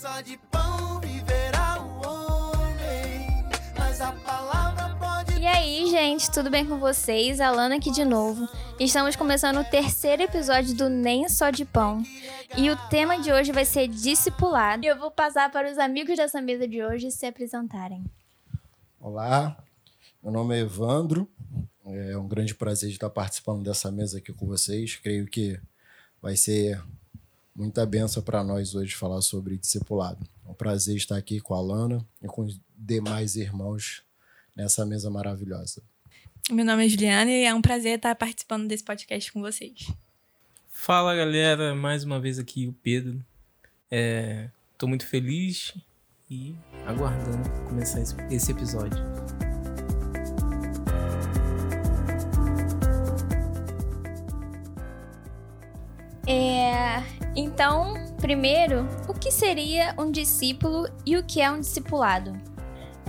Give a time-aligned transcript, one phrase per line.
[0.00, 3.44] só de pão viverá o homem,
[3.76, 5.38] mas a palavra pode.
[5.38, 7.38] E aí, gente, tudo bem com vocês?
[7.38, 8.48] Alana aqui de novo.
[8.78, 12.02] Estamos começando o terceiro episódio do Nem Só de Pão.
[12.56, 14.86] E o tema de hoje vai ser discipulado.
[14.86, 18.02] E eu vou passar para os amigos dessa mesa de hoje se apresentarem.
[18.98, 19.62] Olá,
[20.22, 21.30] meu nome é Evandro.
[21.84, 24.96] É um grande prazer de estar participando dessa mesa aqui com vocês.
[24.96, 25.60] Creio que
[26.22, 26.82] vai ser
[27.60, 30.26] muita benção para nós hoje falar sobre discipulado.
[30.46, 34.02] É um prazer estar aqui com a Alana e com os demais irmãos
[34.56, 35.82] nessa mesa maravilhosa.
[36.50, 39.92] Meu nome é Juliana e é um prazer estar participando desse podcast com vocês.
[40.70, 43.22] Fala galera, mais uma vez aqui o Pedro.
[44.72, 45.74] Estou muito feliz
[46.30, 46.54] e
[46.86, 48.98] aguardando começar esse, esse episódio.
[56.32, 57.02] É,
[57.34, 62.30] então, primeiro, o que seria um discípulo e o que é um discipulado?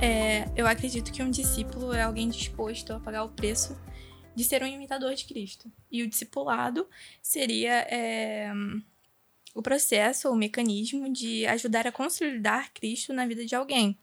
[0.02, 3.80] É, eu acredito que um discípulo é alguém disposto a pagar o preço
[4.34, 5.72] de ser um imitador de Cristo.
[5.92, 6.90] E o discipulado
[7.22, 8.52] seria é,
[9.54, 13.96] o processo ou mecanismo de ajudar a consolidar Cristo na vida de alguém.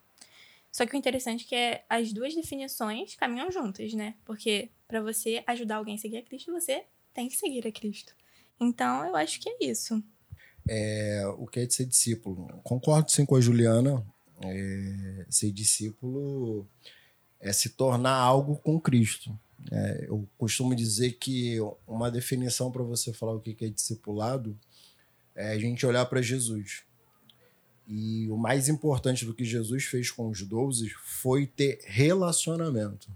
[0.71, 4.15] Só que o interessante é que as duas definições caminham juntas, né?
[4.25, 8.15] Porque para você ajudar alguém a seguir a Cristo, você tem que seguir a Cristo.
[8.61, 10.03] Então, eu acho que é isso.
[10.69, 12.47] É, o que é de ser discípulo?
[12.63, 14.05] Concordo sim com a Juliana.
[14.43, 16.67] É, ser discípulo
[17.41, 19.37] é se tornar algo com Cristo.
[19.71, 24.59] É, eu costumo dizer que uma definição para você falar o que é discipulado
[25.35, 26.83] é a gente olhar para Jesus.
[27.87, 33.11] E o mais importante do que Jesus fez com os doze foi ter relacionamento.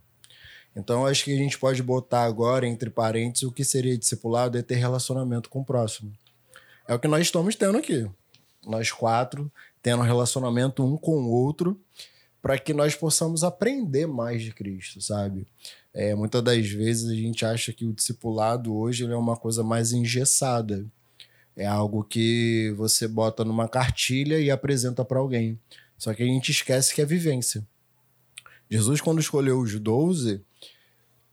[0.74, 4.62] Então, acho que a gente pode botar agora, entre parênteses, o que seria discipulado é
[4.62, 6.12] ter relacionamento com o próximo.
[6.88, 8.08] É o que nós estamos tendo aqui.
[8.66, 9.50] Nós quatro
[9.82, 11.78] tendo relacionamento um com o outro
[12.40, 15.46] para que nós possamos aprender mais de Cristo, sabe?
[15.94, 19.92] É, muitas das vezes a gente acha que o discipulado hoje é uma coisa mais
[19.92, 20.84] engessada.
[21.54, 25.58] É algo que você bota numa cartilha e apresenta para alguém.
[25.98, 27.64] Só que a gente esquece que é vivência.
[28.72, 30.40] Jesus, quando escolheu os doze,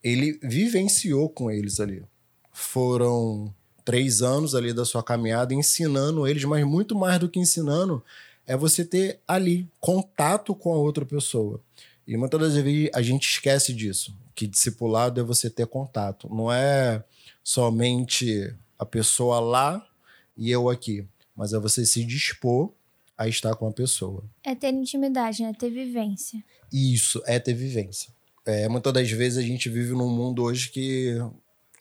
[0.03, 2.03] ele vivenciou com eles ali.
[2.51, 3.55] Foram
[3.85, 8.03] três anos ali da sua caminhada ensinando eles, mas muito mais do que ensinando
[8.45, 11.61] é você ter ali contato com a outra pessoa.
[12.05, 16.51] E muitas das vezes a gente esquece disso, que discipulado é você ter contato, não
[16.51, 17.01] é
[17.41, 19.87] somente a pessoa lá
[20.35, 22.73] e eu aqui, mas é você se dispor
[23.19, 24.23] a estar com a pessoa.
[24.41, 25.51] É ter intimidade, né?
[25.53, 26.41] Ter vivência.
[26.71, 28.13] Isso, é ter vivência.
[28.45, 31.17] É, muitas das vezes a gente vive num mundo hoje que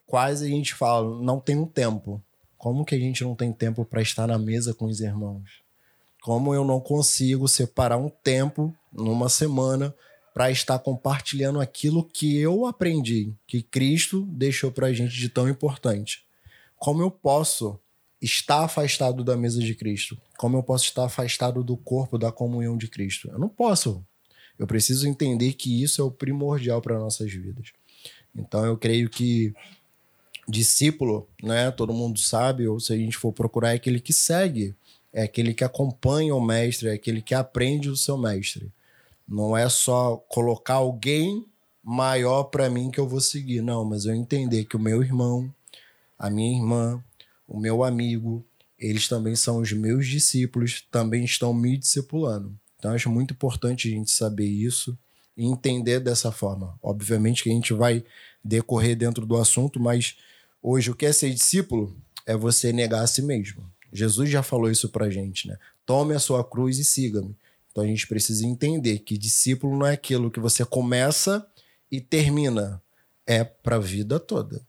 [0.05, 2.21] quase a gente fala, não tem um tempo.
[2.57, 5.63] Como que a gente não tem tempo para estar na mesa com os irmãos?
[6.21, 9.95] Como eu não consigo separar um tempo numa semana
[10.35, 15.49] para estar compartilhando aquilo que eu aprendi, que Cristo deixou para a gente de tão
[15.49, 16.25] importante?
[16.77, 17.79] Como eu posso
[18.21, 20.19] estar afastado da mesa de Cristo?
[20.37, 23.29] Como eu posso estar afastado do corpo da comunhão de Cristo?
[23.31, 24.05] Eu não posso.
[24.59, 27.73] Eu preciso entender que isso é o primordial para nossas vidas.
[28.35, 29.55] Então eu creio que
[30.49, 34.75] discípulo, né, todo mundo sabe, ou se a gente for procurar, é aquele que segue,
[35.13, 38.73] é aquele que acompanha o mestre, é aquele que aprende o seu mestre.
[39.29, 41.45] Não é só colocar alguém
[41.85, 45.53] maior para mim que eu vou seguir, não, mas eu entender que o meu irmão,
[46.19, 47.03] a minha irmã,
[47.49, 48.45] o meu amigo,
[48.79, 52.55] eles também são os meus discípulos, também estão me discipulando.
[52.77, 54.97] Então, acho muito importante a gente saber isso
[55.37, 56.79] e entender dessa forma.
[56.83, 58.05] Obviamente que a gente vai
[58.45, 60.17] decorrer dentro do assunto, mas
[60.63, 63.69] hoje o que é ser discípulo é você negar a si mesmo.
[63.93, 65.57] Jesus já falou isso pra gente, né?
[65.87, 67.35] Tome a sua cruz e siga-me.
[67.71, 71.47] Então a gente precisa entender que discípulo não é aquilo que você começa
[71.91, 72.83] e termina,
[73.27, 74.61] é para a vida toda.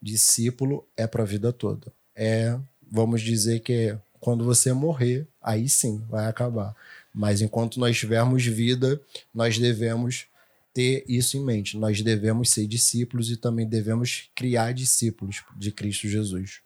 [0.00, 1.92] Discípulo é para a vida toda.
[2.16, 2.58] É,
[2.90, 6.74] vamos dizer que quando você morrer, aí sim vai acabar.
[7.14, 9.00] Mas enquanto nós tivermos vida,
[9.34, 10.26] nós devemos
[10.72, 11.76] ter isso em mente.
[11.76, 16.60] Nós devemos ser discípulos e também devemos criar discípulos de Cristo Jesus.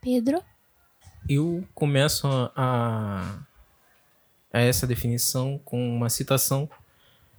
[0.00, 0.42] Pedro?
[1.28, 3.42] Eu começo a,
[4.52, 6.70] a essa definição com uma citação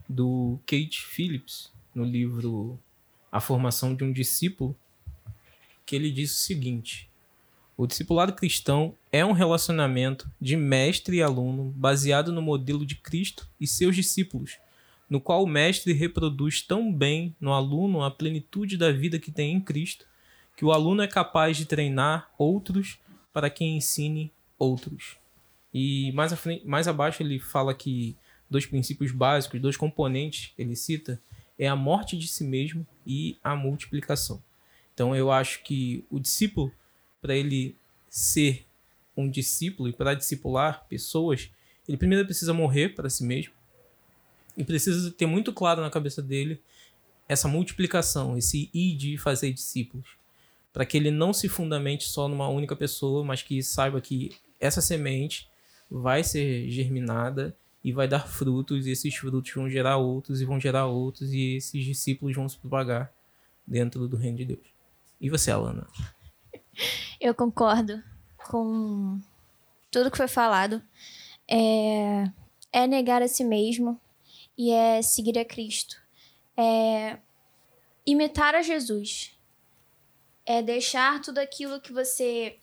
[0.07, 2.79] do Kate Phillips no livro
[3.31, 4.75] A Formação de um Discípulo,
[5.85, 7.08] que ele diz o seguinte:
[7.79, 13.47] o discipulado cristão é um relacionamento de mestre e aluno baseado no modelo de Cristo
[13.57, 14.59] e seus discípulos,
[15.09, 19.53] no qual o mestre reproduz tão bem no aluno a plenitude da vida que tem
[19.53, 20.05] em Cristo,
[20.57, 22.99] que o aluno é capaz de treinar outros
[23.31, 25.15] para que ensine outros.
[25.73, 28.13] E mais, frente, mais abaixo ele fala que
[28.49, 31.21] dois princípios básicos, dois componentes ele cita,
[31.57, 34.43] é a morte de si mesmo e a multiplicação.
[34.93, 36.73] Então eu acho que o discípulo,
[37.21, 37.75] para ele
[38.09, 38.65] ser
[39.15, 41.49] um discípulo e para discipular pessoas,
[41.87, 43.53] ele primeiro precisa morrer para si mesmo
[44.55, 46.61] e precisa ter muito claro na cabeça dele
[47.27, 50.17] essa multiplicação, esse ir de fazer discípulos,
[50.73, 54.81] para que ele não se fundamente só numa única pessoa, mas que saiba que essa
[54.81, 55.47] semente
[55.89, 60.59] vai ser germinada e vai dar frutos, e esses frutos vão gerar outros, e vão
[60.59, 63.13] gerar outros, e esses discípulos vão se propagar
[63.65, 64.67] dentro do reino de Deus.
[65.21, 65.87] E você, Alana?
[67.19, 68.03] Eu concordo
[68.49, 69.19] com
[69.91, 70.81] tudo que foi falado.
[71.47, 72.25] É,
[72.71, 73.99] é negar a si mesmo
[74.57, 75.97] e é seguir a Cristo.
[76.55, 77.17] É
[78.05, 79.37] imitar a Jesus.
[80.45, 82.57] É deixar tudo aquilo que você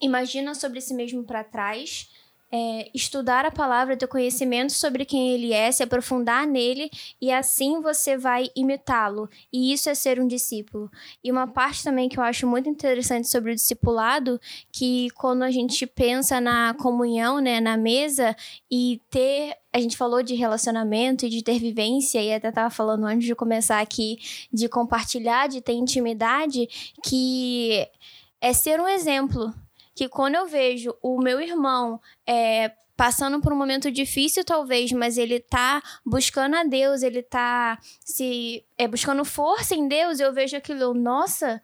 [0.00, 2.10] imagina sobre si mesmo para trás
[2.52, 7.80] é, estudar a palavra, ter conhecimento sobre quem ele é, se aprofundar nele e assim
[7.80, 9.28] você vai imitá-lo.
[9.50, 10.90] E isso é ser um discípulo.
[11.24, 14.38] E uma parte também que eu acho muito interessante sobre o discipulado,
[14.70, 18.36] que quando a gente pensa na comunhão, né, na mesa
[18.70, 23.06] e ter a gente falou de relacionamento e de ter vivência, e até estava falando
[23.06, 24.18] antes de começar aqui
[24.52, 26.68] de compartilhar, de ter intimidade,
[27.02, 27.88] que
[28.38, 29.50] é ser um exemplo
[29.94, 35.16] que quando eu vejo o meu irmão é, passando por um momento difícil, talvez, mas
[35.16, 40.56] ele tá buscando a Deus, ele tá se é, buscando força em Deus, eu vejo
[40.56, 41.60] aquilo, nossa,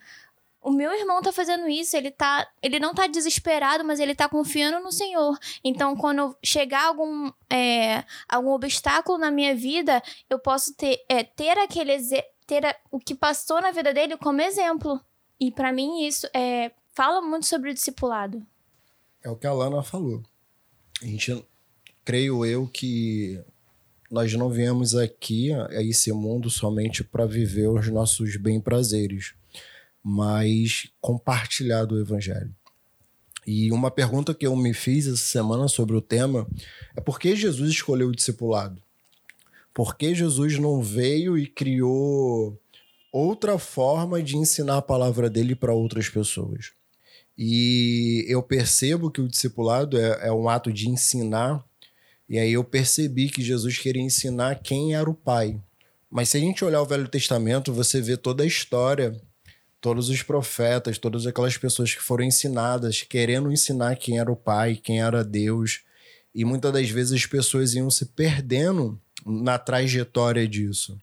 [0.60, 4.28] o meu irmão tá fazendo isso, ele tá, ele não tá desesperado, mas ele tá
[4.28, 5.38] confiando no Senhor.
[5.62, 11.58] Então, quando chegar algum, é, algum obstáculo na minha vida, eu posso ter, é, ter
[11.58, 11.98] aquele
[12.46, 15.00] ter a, o que passou na vida dele como exemplo.
[15.38, 18.45] E para mim isso é fala muito sobre o discipulado.
[19.23, 20.21] É o que a Lana falou.
[21.00, 21.47] A gente,
[22.05, 23.41] creio eu que
[24.11, 29.33] nós não viemos aqui a esse mundo somente para viver os nossos bem-prazeres,
[30.03, 32.53] mas compartilhar do evangelho.
[33.47, 36.49] E uma pergunta que eu me fiz essa semana sobre o tema
[36.97, 38.83] é por que Jesus escolheu o discipulado?
[39.73, 42.61] Por que Jesus não veio e criou
[43.12, 46.77] outra forma de ensinar a palavra dele para outras pessoas?
[47.38, 51.64] E eu percebo que o discipulado é, é um ato de ensinar.
[52.29, 55.61] E aí eu percebi que Jesus queria ensinar quem era o Pai.
[56.11, 59.14] Mas se a gente olhar o Velho Testamento, você vê toda a história,
[59.81, 64.75] todos os profetas, todas aquelas pessoas que foram ensinadas, querendo ensinar quem era o Pai,
[64.75, 65.82] quem era Deus.
[66.35, 70.99] E muitas das vezes as pessoas iam se perdendo na trajetória disso.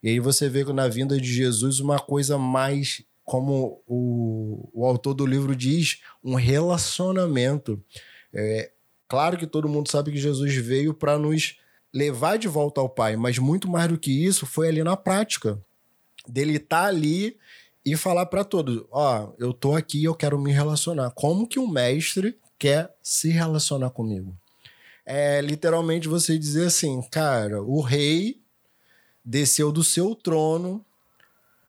[0.00, 3.02] E aí você vê que na vinda de Jesus uma coisa mais
[3.32, 7.82] como o, o autor do livro diz, um relacionamento.
[8.30, 8.70] É,
[9.08, 11.56] claro que todo mundo sabe que Jesus veio para nos
[11.90, 15.58] levar de volta ao Pai, mas muito mais do que isso foi ali na prática.
[16.28, 17.38] Dele estar tá ali
[17.82, 21.10] e falar para todos: Ó, oh, eu tô aqui, eu quero me relacionar.
[21.12, 24.36] Como que um mestre quer se relacionar comigo?
[25.06, 28.42] É literalmente você dizer assim, cara, o rei
[29.24, 30.84] desceu do seu trono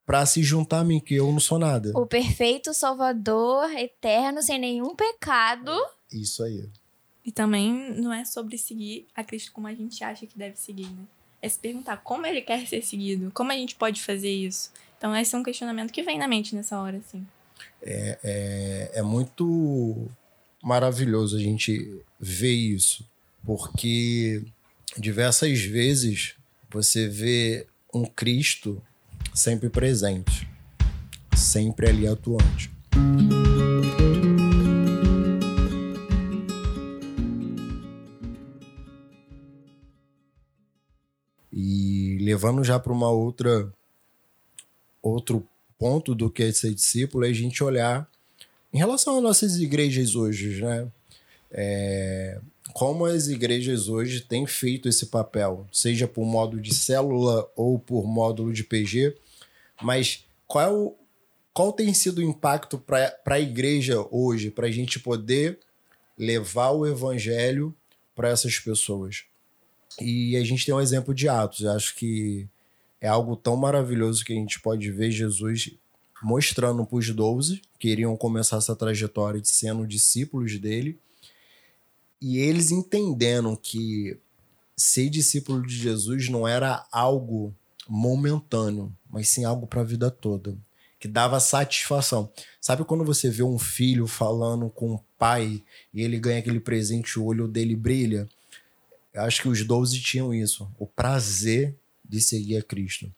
[0.05, 1.91] para se juntar a mim, que eu não sou nada.
[1.95, 5.71] O perfeito Salvador, eterno, sem nenhum pecado.
[6.11, 6.69] Isso aí.
[7.25, 10.87] E também não é sobre seguir a Cristo como a gente acha que deve seguir,
[10.87, 11.03] né?
[11.41, 14.71] É se perguntar como ele quer ser seguido, como a gente pode fazer isso.
[14.97, 17.25] Então, esse é um questionamento que vem na mente nessa hora, assim.
[17.81, 20.07] É, é, é muito
[20.61, 23.05] maravilhoso a gente ver isso,
[23.45, 24.41] porque
[24.97, 26.35] diversas vezes
[26.69, 28.81] você vê um Cristo
[29.33, 30.47] sempre presente,
[31.35, 32.71] sempre ali atuante.
[41.51, 43.71] E levando já para uma outra
[45.01, 45.45] outro
[45.77, 48.07] ponto do que é ser discípulo é a gente olhar
[48.73, 50.87] em relação às nossas igrejas hoje, né?
[51.51, 52.39] É,
[52.73, 58.07] como as igrejas hoje têm feito esse papel, seja por módulo de célula ou por
[58.07, 59.15] módulo de PG,
[59.81, 60.95] mas qual, é o,
[61.53, 65.59] qual tem sido o impacto para a igreja hoje, para a gente poder
[66.17, 67.75] levar o evangelho
[68.15, 69.25] para essas pessoas?
[69.99, 71.61] E a gente tem um exemplo de Atos.
[71.61, 72.47] Eu acho que
[72.99, 75.71] é algo tão maravilhoso que a gente pode ver Jesus
[76.21, 80.97] mostrando para os doze que iriam começar essa trajetória de sendo discípulos dele
[82.21, 84.17] e eles entendendo que
[84.77, 87.53] ser discípulo de Jesus não era algo
[87.87, 90.55] momentâneo, mas sim algo para a vida toda,
[90.99, 92.31] que dava satisfação.
[92.61, 95.61] Sabe quando você vê um filho falando com o pai
[95.93, 98.27] e ele ganha aquele presente, o olho dele brilha.
[99.13, 103.11] Eu acho que os 12 tinham isso, o prazer de seguir a Cristo.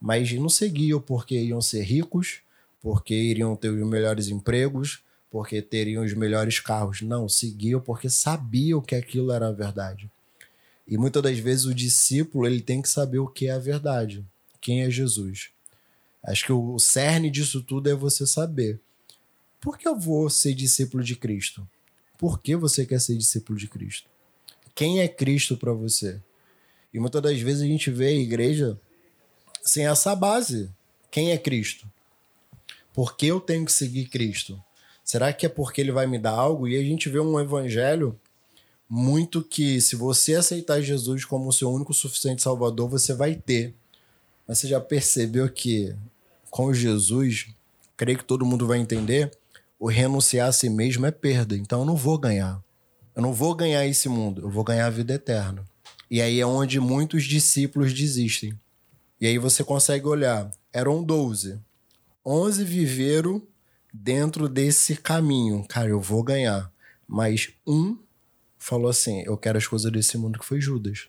[0.00, 2.40] Mas não seguiam porque iam ser ricos,
[2.80, 7.02] porque iriam ter os melhores empregos, porque teriam os melhores carros.
[7.02, 10.10] Não, seguiam porque sabiam que aquilo era a verdade.
[10.86, 14.24] E muitas das vezes o discípulo ele tem que saber o que é a verdade,
[14.60, 15.50] quem é Jesus.
[16.24, 18.80] Acho que o cerne disso tudo é você saber.
[19.60, 21.68] Por que eu vou ser discípulo de Cristo?
[22.18, 24.08] Por que você quer ser discípulo de Cristo?
[24.74, 26.20] Quem é Cristo para você?
[26.92, 28.78] E muitas das vezes a gente vê a igreja
[29.62, 30.70] sem essa base.
[31.10, 31.90] Quem é Cristo?
[32.92, 34.62] Por que eu tenho que seguir Cristo?
[35.04, 36.66] Será que é porque ele vai me dar algo?
[36.66, 38.18] E a gente vê um evangelho
[38.88, 43.74] muito que se você aceitar Jesus como o seu único suficiente salvador, você vai ter.
[44.46, 45.94] Mas você já percebeu que
[46.50, 47.48] com Jesus,
[47.96, 49.36] creio que todo mundo vai entender,
[49.78, 51.56] o renunciar a si mesmo é perda.
[51.56, 52.62] Então eu não vou ganhar.
[53.14, 55.64] Eu não vou ganhar esse mundo, eu vou ganhar a vida eterna.
[56.10, 58.58] E aí é onde muitos discípulos desistem.
[59.20, 61.58] E aí você consegue olhar, eram 12.
[62.24, 63.42] 11 viveram
[63.92, 65.64] dentro desse caminho.
[65.66, 66.70] Cara, eu vou ganhar.
[67.08, 67.96] Mas um
[68.66, 71.08] falou assim: Eu quero as coisas desse mundo, que foi Judas.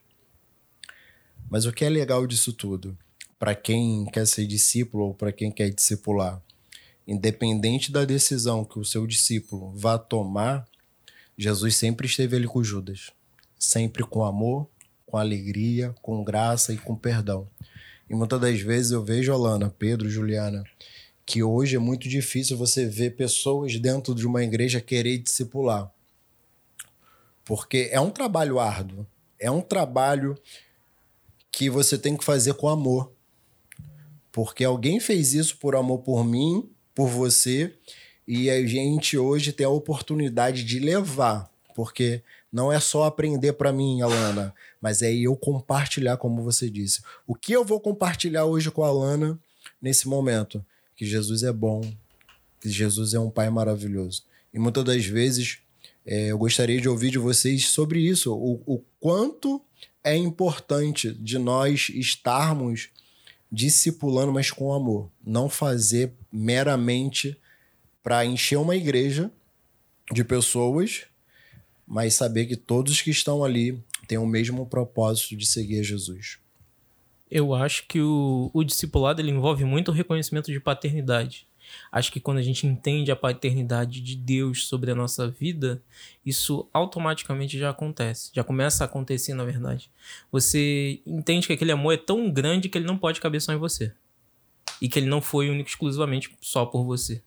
[1.49, 2.95] Mas o que é legal disso tudo?
[3.39, 6.41] Para quem quer ser discípulo ou para quem quer discipular,
[7.07, 10.67] independente da decisão que o seu discípulo vá tomar,
[11.35, 13.11] Jesus sempre esteve ali com Judas.
[13.57, 14.67] Sempre com amor,
[15.05, 17.47] com alegria, com graça e com perdão.
[18.07, 20.63] E muitas das vezes eu vejo, Alana, Pedro, Juliana,
[21.25, 25.91] que hoje é muito difícil você ver pessoas dentro de uma igreja querer discipular.
[27.47, 29.07] Porque é um trabalho árduo.
[29.39, 30.37] É um trabalho
[31.51, 33.11] que você tem que fazer com amor.
[34.31, 37.73] Porque alguém fez isso por amor por mim, por você,
[38.27, 41.49] e a gente hoje tem a oportunidade de levar.
[41.73, 47.01] Porque não é só aprender para mim, Alana, mas é eu compartilhar, como você disse.
[47.25, 49.39] O que eu vou compartilhar hoje com a Alana
[49.81, 50.63] nesse momento?
[50.97, 51.81] que Jesus é bom,
[52.59, 54.23] que Jesus é um pai maravilhoso.
[54.51, 55.59] E muitas das vezes
[56.09, 59.61] é, eu gostaria de ouvir de vocês sobre isso, o, o quanto
[60.01, 62.89] é importante de nós estarmos
[63.51, 65.11] discipulando, mas com amor.
[65.21, 67.37] Não fazer meramente
[68.01, 69.29] para encher uma igreja
[70.09, 71.03] de pessoas,
[71.85, 76.39] mas saber que todos que estão ali têm o mesmo propósito de seguir Jesus.
[77.29, 81.45] Eu acho que o, o discipulado ele envolve muito o reconhecimento de paternidade.
[81.91, 85.81] Acho que quando a gente entende a paternidade de Deus sobre a nossa vida,
[86.25, 88.31] isso automaticamente já acontece.
[88.33, 89.89] Já começa a acontecer, na verdade.
[90.31, 93.57] Você entende que aquele amor é tão grande que ele não pode caber só em
[93.57, 93.93] você.
[94.81, 97.21] E que ele não foi único exclusivamente só por você.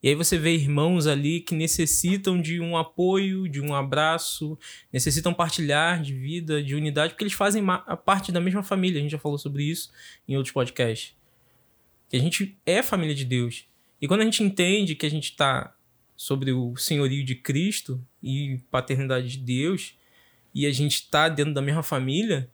[0.00, 4.56] E aí você vê irmãos ali que necessitam de um apoio, de um abraço,
[4.92, 7.64] necessitam partilhar de vida, de unidade, porque eles fazem
[8.04, 9.00] parte da mesma família.
[9.00, 9.90] A gente já falou sobre isso
[10.28, 11.17] em outros podcasts.
[12.08, 13.66] Que a gente é família de Deus.
[14.00, 15.74] E quando a gente entende que a gente está
[16.16, 19.96] sobre o senhorio de Cristo e paternidade de Deus,
[20.54, 22.50] e a gente está dentro da mesma família,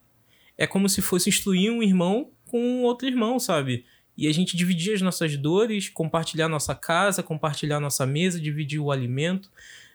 [0.59, 3.85] é como se fosse instruir um irmão com outro irmão, sabe?
[4.17, 8.91] e a gente dividir as nossas dores, compartilhar nossa casa, compartilhar nossa mesa, dividir o
[8.91, 9.51] alimento,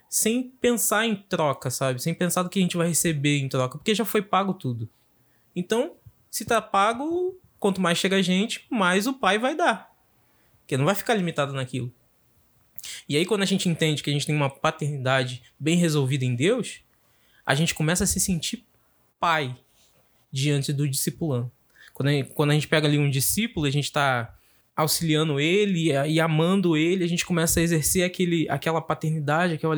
[0.10, 2.02] sem pensar em troca, sabe?
[2.02, 4.90] Sem pensar do que a gente vai receber em troca, porque já foi pago tudo.
[5.56, 5.94] Então,
[6.30, 9.92] se tá pago, quanto mais chega a gente, mais o pai vai dar.
[10.62, 11.92] Porque não vai ficar limitado naquilo.
[13.08, 16.36] E aí, quando a gente entende que a gente tem uma paternidade bem resolvida em
[16.36, 16.82] Deus,
[17.46, 18.66] a gente começa a se sentir
[19.20, 19.56] pai
[20.32, 21.52] diante do discipulando.
[21.94, 24.34] Quando a, gente, quando a gente pega ali um discípulo, a gente está
[24.76, 29.76] auxiliando ele e, e, amando ele, a gente começa a exercer aquele, aquela paternidade, aquela,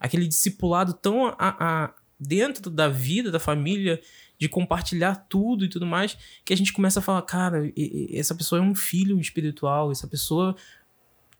[0.00, 4.00] aquele discipulado tão a, a, dentro da vida, da família,
[4.38, 7.72] de compartilhar tudo e tudo mais, que a gente começa a falar, cara,
[8.12, 10.56] essa pessoa é um filho espiritual, essa pessoa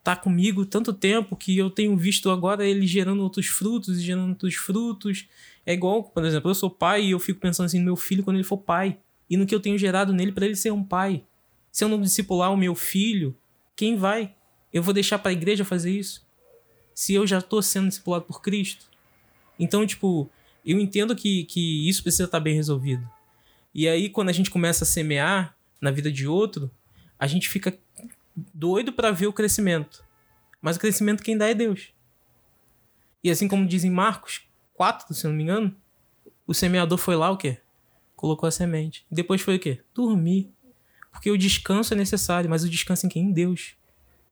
[0.03, 4.31] tá comigo tanto tempo que eu tenho visto agora ele gerando outros frutos e gerando
[4.31, 5.27] outros frutos.
[5.65, 8.23] É igual, por exemplo, eu sou pai e eu fico pensando assim no meu filho
[8.23, 8.99] quando ele for pai
[9.31, 11.25] e no que eu tenho gerado nele para ele ser um pai.
[11.73, 13.35] Se eu não discipular o meu filho,
[13.75, 14.35] quem vai?
[14.71, 16.25] Eu vou deixar para a igreja fazer isso?
[16.95, 18.87] Se eu já estou sendo discipulado por Cristo?
[19.59, 20.31] Então, tipo,
[20.65, 23.09] eu entendo que, que isso precisa estar tá bem resolvido.
[23.75, 26.71] E aí, quando a gente começa a semear na vida de outro,
[27.19, 27.77] a gente fica
[28.53, 30.05] doido para ver o crescimento.
[30.61, 31.89] Mas o crescimento quem dá é Deus.
[33.23, 34.43] E assim como dizem Marcos
[34.75, 35.75] 4, se não me engano,
[36.47, 37.59] o semeador foi lá o quê?
[38.25, 39.05] colocou a semente.
[39.11, 39.81] Depois foi o quê?
[39.93, 40.51] Dormir.
[41.13, 43.25] Porque o descanso é necessário, mas o descanso em quem?
[43.25, 43.75] Em Deus.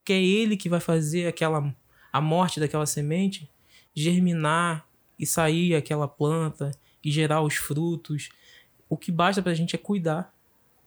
[0.03, 1.75] Que é Ele que vai fazer aquela
[2.11, 3.51] a morte daquela semente
[3.95, 4.87] germinar
[5.19, 6.71] e sair aquela planta
[7.03, 8.31] e gerar os frutos.
[8.89, 10.33] O que basta para a gente é cuidar.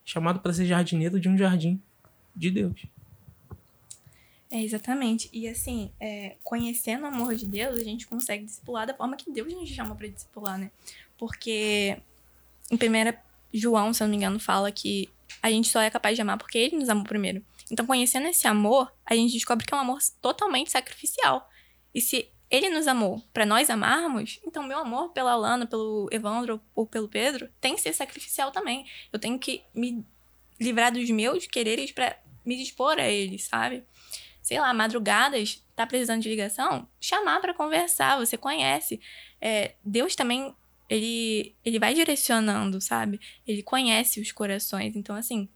[0.03, 1.81] Chamado para ser jardineiro de um jardim
[2.35, 2.85] de Deus.
[4.51, 5.29] É, exatamente.
[5.33, 9.31] E assim, é, conhecendo o amor de Deus, a gente consegue discipular da forma que
[9.31, 10.69] Deus nos chama para discipular, né?
[11.17, 11.97] Porque
[12.69, 13.17] em 1
[13.53, 15.09] João, se eu não me engano, fala que
[15.41, 17.43] a gente só é capaz de amar porque ele nos amou primeiro.
[17.71, 21.49] Então, conhecendo esse amor, a gente descobre que é um amor totalmente sacrificial.
[21.93, 26.61] E se ele nos amou para nós amarmos, então meu amor pela Alana, pelo Evandro
[26.75, 28.85] ou pelo Pedro tem que ser sacrificial também.
[29.11, 30.05] Eu tenho que me
[30.59, 33.83] livrar dos meus quereres para me dispor a eles, sabe?
[34.41, 36.87] Sei lá, madrugadas, tá precisando de ligação?
[37.01, 39.01] Chamar para conversar, você conhece.
[39.41, 40.55] É, Deus também,
[40.87, 43.19] ele, ele vai direcionando, sabe?
[43.47, 44.95] Ele conhece os corações.
[44.95, 45.49] Então, assim,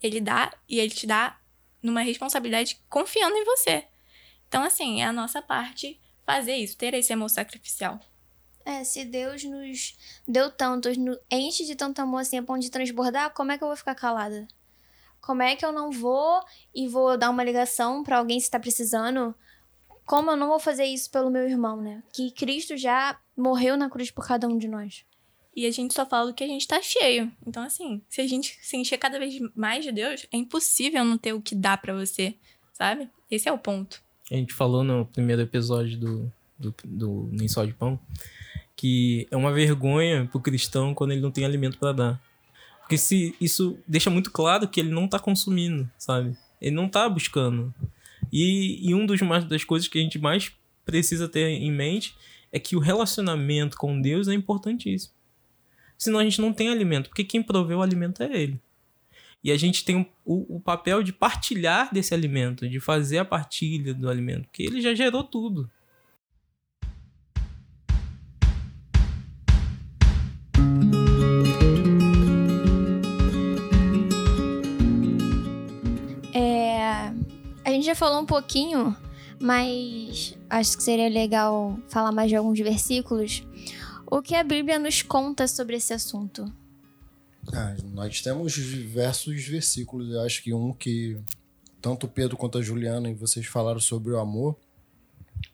[0.00, 1.40] ele dá e ele te dá
[1.82, 3.84] numa responsabilidade confiando em você.
[4.46, 8.00] Então, assim, é a nossa parte fazer isso, ter esse amor sacrificial.
[8.64, 12.70] É, se Deus nos deu tanto, nos enche de tanto amor assim a ponto de
[12.70, 14.48] transbordar, como é que eu vou ficar calada?
[15.20, 16.42] Como é que eu não vou
[16.74, 19.34] e vou dar uma ligação para alguém se tá precisando?
[20.06, 22.02] Como eu não vou fazer isso pelo meu irmão, né?
[22.12, 25.04] Que Cristo já morreu na cruz por cada um de nós.
[25.56, 27.32] E a gente só fala do que a gente tá cheio.
[27.46, 31.16] Então, assim, se a gente se encher cada vez mais de Deus, é impossível não
[31.16, 32.36] ter o que dá para você,
[32.72, 33.08] sabe?
[33.30, 34.03] Esse é o ponto.
[34.30, 38.00] A gente falou no primeiro episódio do, do, do Nem Só de Pão
[38.76, 42.22] que é uma vergonha pro cristão quando ele não tem alimento para dar.
[42.80, 46.36] Porque se isso deixa muito claro que ele não tá consumindo, sabe?
[46.60, 47.72] Ele não tá buscando.
[48.32, 50.52] E, e um dos mais das coisas que a gente mais
[50.84, 52.14] precisa ter em mente
[52.52, 55.14] é que o relacionamento com Deus é importantíssimo.
[55.96, 58.60] Senão a gente não tem alimento, porque quem proveu o alimento é ele.
[59.44, 63.92] E a gente tem o, o, papel de partilhar desse alimento, de fazer a partilha
[63.92, 65.70] do alimento, porque ele já gerou tudo.
[76.32, 77.12] É,
[77.62, 78.96] a gente já falou um pouquinho,
[79.38, 83.44] mas acho que seria legal falar mais de alguns versículos
[84.06, 86.50] o que a Bíblia nos conta sobre esse assunto?
[87.52, 90.10] Ah, nós temos diversos versículos.
[90.10, 91.18] Eu acho que um que
[91.80, 94.56] tanto Pedro quanto a Juliana e vocês falaram sobre o amor.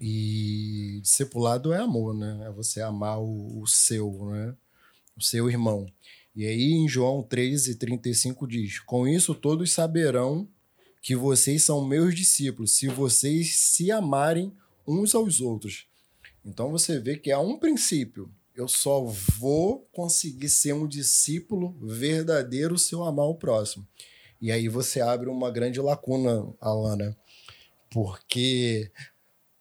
[0.01, 2.47] E discipulado é amor, né?
[2.47, 4.55] É você amar o, o seu, né?
[5.17, 5.87] O seu irmão.
[6.35, 10.49] E aí em João 13, 35 diz: Com isso todos saberão
[11.03, 14.53] que vocês são meus discípulos, se vocês se amarem
[14.87, 15.87] uns aos outros.
[16.45, 22.79] Então você vê que há um princípio eu só vou conseguir ser um discípulo verdadeiro
[22.79, 23.87] se eu amar o próximo.
[24.41, 27.17] E aí você abre uma grande lacuna, Alana,
[27.91, 28.91] porque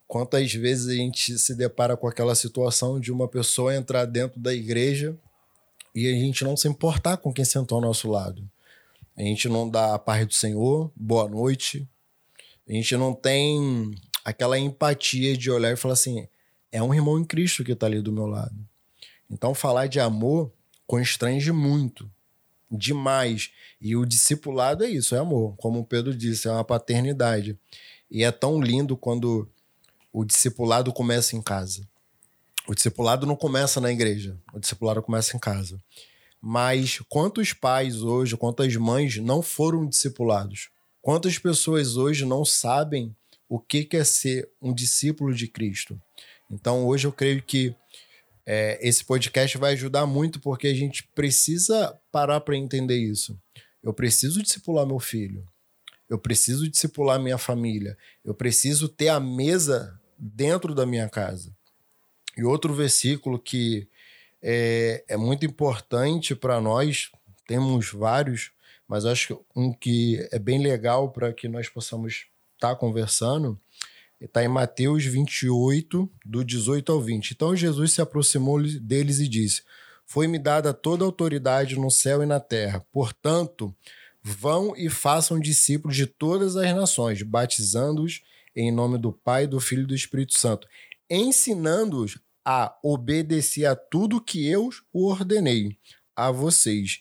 [0.05, 4.53] quantas vezes a gente se depara com aquela situação de uma pessoa entrar dentro da
[4.53, 5.17] igreja
[5.95, 8.49] e a gente não se importar com quem sentou ao nosso lado.
[9.17, 11.87] A gente não dá a paz do Senhor, boa noite.
[12.67, 13.91] A gente não tem
[14.23, 16.27] aquela empatia de olhar e falar assim:
[16.71, 18.68] é um irmão em Cristo que está ali do meu lado.
[19.29, 20.51] Então, falar de amor
[20.87, 22.09] constrange muito,
[22.71, 23.51] demais.
[23.79, 25.55] E o discipulado é isso, é amor.
[25.57, 27.57] Como o Pedro disse, é uma paternidade.
[28.09, 29.47] E é tão lindo quando
[30.11, 31.87] o discipulado começa em casa.
[32.67, 35.81] O discipulado não começa na igreja, o discipulado começa em casa.
[36.41, 40.69] Mas quantos pais hoje, quantas mães não foram discipulados?
[41.01, 43.15] Quantas pessoas hoje não sabem
[43.47, 45.99] o que é ser um discípulo de Cristo?
[46.49, 47.75] Então, hoje eu creio que
[48.51, 53.39] é, esse podcast vai ajudar muito porque a gente precisa parar para entender isso.
[53.83, 55.45] Eu preciso discipular meu filho.
[56.09, 57.95] Eu preciso discipular minha família.
[58.25, 61.55] Eu preciso ter a mesa dentro da minha casa.
[62.35, 63.87] E outro versículo que
[64.41, 67.11] é, é muito importante para nós,
[67.45, 68.51] temos vários,
[68.87, 73.61] mas acho que um que é bem legal para que nós possamos estar tá conversando
[74.19, 77.31] Está em Mateus 28, do 18 ao 20.
[77.31, 79.63] Então Jesus se aproximou deles e disse:
[80.05, 82.85] Foi-me dada toda a autoridade no céu e na terra.
[82.91, 83.73] Portanto,
[84.21, 88.21] vão e façam discípulos de todas as nações, batizando-os
[88.55, 90.67] em nome do Pai, do Filho e do Espírito Santo,
[91.09, 95.77] ensinando-os a obedecer a tudo que eu ordenei
[96.15, 96.99] a vocês.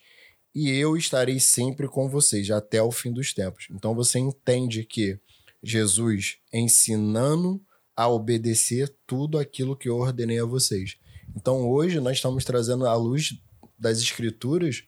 [0.55, 3.67] E eu estarei sempre com vocês até o fim dos tempos.
[3.71, 5.19] Então você entende que
[5.62, 7.61] Jesus ensinando
[7.97, 10.97] a obedecer tudo aquilo que eu ordenei a vocês.
[11.35, 13.37] Então hoje nós estamos trazendo à luz
[13.79, 14.85] das escrituras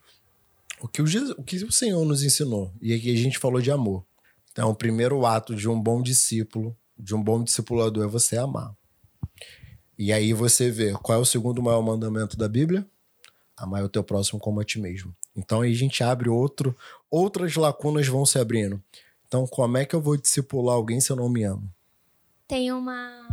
[0.80, 2.72] o que o, Jesus, o, que o Senhor nos ensinou.
[2.80, 4.04] E aqui a gente falou de amor.
[4.52, 8.74] Então o primeiro ato de um bom discípulo, de um bom discipulador é você amar.
[9.98, 12.86] E aí você vê qual é o segundo maior mandamento da Bíblia?
[13.56, 15.14] Amar o teu próximo como a ti mesmo.
[15.36, 16.74] Então aí a gente abre outro,
[17.10, 18.82] outras lacunas vão se abrindo.
[19.30, 21.72] Então, como é que eu vou discipular alguém se eu não me amo?
[22.48, 23.28] Tem uma.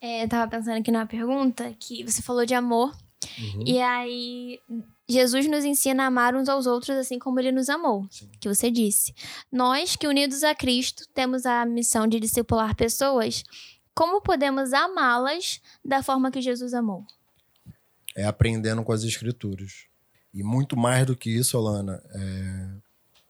[0.00, 2.96] É, eu tava pensando aqui numa pergunta que você falou de amor.
[3.36, 3.64] Uhum.
[3.66, 4.60] E aí,
[5.08, 8.30] Jesus nos ensina a amar uns aos outros assim como ele nos amou, Sim.
[8.38, 9.12] que você disse.
[9.50, 13.42] Nós, que unidos a Cristo, temos a missão de discipular pessoas,
[13.92, 17.04] como podemos amá-las da forma que Jesus amou?
[18.14, 19.86] É aprendendo com as escrituras.
[20.32, 22.75] E muito mais do que isso, Alana, é...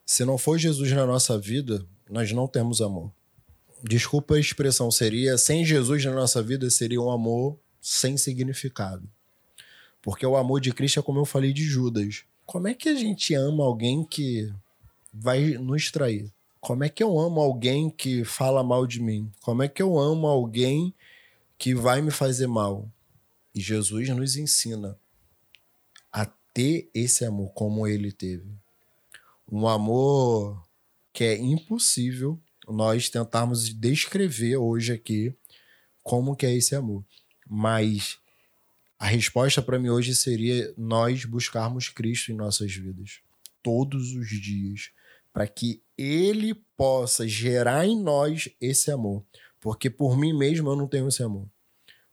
[0.07, 3.13] se não for Jesus na nossa vida, nós não temos amor.
[3.83, 9.07] Desculpa a expressão, seria sem Jesus na nossa vida seria um amor sem significado.
[10.01, 12.25] Porque o amor de Cristo é como eu falei de Judas.
[12.47, 14.49] Como é que a gente ama alguém que
[15.13, 16.33] vai nos trair?
[16.61, 19.31] Como é que eu amo alguém que fala mal de mim?
[19.41, 20.95] Como é que eu amo alguém
[21.59, 22.89] que vai me fazer mal?
[23.53, 24.97] E Jesus nos ensina
[26.13, 28.56] a ter esse amor como ele teve.
[29.51, 30.63] Um amor
[31.13, 35.35] que é impossível nós tentarmos descrever hoje aqui
[36.03, 37.05] como que é esse amor.
[37.49, 38.19] Mas
[38.99, 43.21] a resposta para mim hoje seria nós buscarmos Cristo em nossas vidas
[43.63, 44.91] todos os dias,
[45.33, 49.25] para que ele possa gerar em nós esse amor,
[49.61, 51.49] porque por mim mesmo eu não tenho esse amor.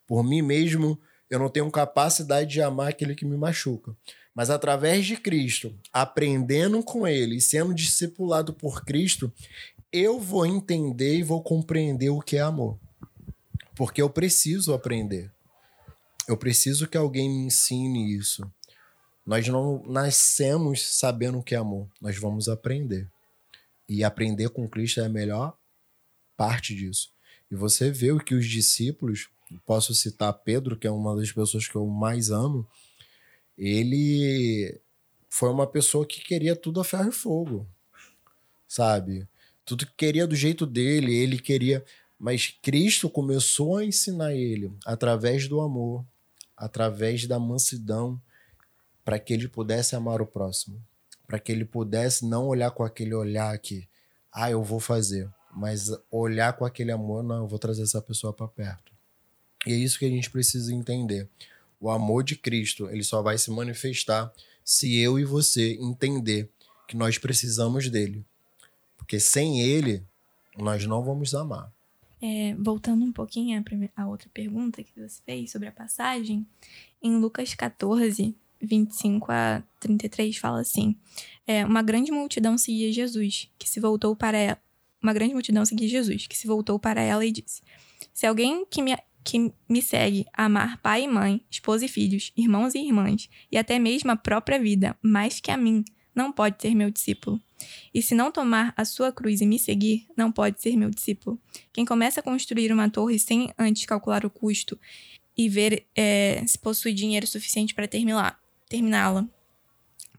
[0.08, 3.96] Por mim mesmo eu não tenho capacidade de amar aquele que me machuca.
[4.34, 9.32] Mas através de Cristo, aprendendo com ele sendo discipulado por Cristo,
[9.92, 12.80] eu vou entender e vou compreender o que é amor.
[13.76, 15.32] Porque eu preciso aprender.
[16.28, 18.50] Eu preciso que alguém me ensine isso.
[19.26, 21.88] Nós não nascemos sabendo o que é amor.
[22.02, 23.08] Nós vamos aprender.
[23.88, 25.56] E aprender com Cristo é a melhor
[26.36, 27.12] parte disso.
[27.52, 29.30] E você vê o que os discípulos,
[29.66, 32.68] posso citar Pedro, que é uma das pessoas que eu mais amo,
[33.58, 34.82] ele
[35.30, 37.68] foi uma pessoa que queria tudo a ferro e fogo.
[38.68, 39.28] Sabe?
[39.66, 41.84] Tudo que queria do jeito dele, ele queria.
[42.20, 46.06] Mas Cristo começou a ensinar ele através do amor,
[46.56, 48.22] através da mansidão,
[49.04, 50.82] para que ele pudesse amar o próximo,
[51.28, 53.88] para que ele pudesse não olhar com aquele olhar que,
[54.32, 58.32] ah, eu vou fazer, mas olhar com aquele amor, não, eu vou trazer essa pessoa
[58.32, 58.94] para perto.
[59.66, 61.30] E é isso que a gente precisa entender.
[61.84, 64.32] O amor de Cristo, ele só vai se manifestar
[64.64, 66.50] se eu e você entender
[66.88, 68.26] que nós precisamos dele.
[68.98, 70.02] Porque sem ele,
[70.58, 71.70] nós não vamos amar.
[72.22, 76.48] É, voltando um pouquinho à, prime- à outra pergunta que você fez sobre a passagem,
[77.02, 80.96] em Lucas 14, 25 a 33, fala assim:
[81.46, 84.58] é, Uma grande multidão seguia Jesus, que se voltou para ela.
[85.02, 87.62] Uma grande multidão seguia Jesus, que se voltou para ela e disse:
[88.14, 92.76] Se alguém que me, que me segue amar pai e mãe, esposa e filhos, irmãos
[92.76, 95.84] e irmãs, e até mesmo a própria vida, mais que a mim,
[96.14, 97.42] não pode ser meu discípulo.
[97.94, 101.40] E se não tomar a sua cruz e me seguir, não pode ser meu discípulo.
[101.72, 104.80] Quem começa a construir uma torre sem antes calcular o custo
[105.38, 108.38] e ver é, se possui dinheiro suficiente para terminá-
[108.70, 109.28] terminá-la.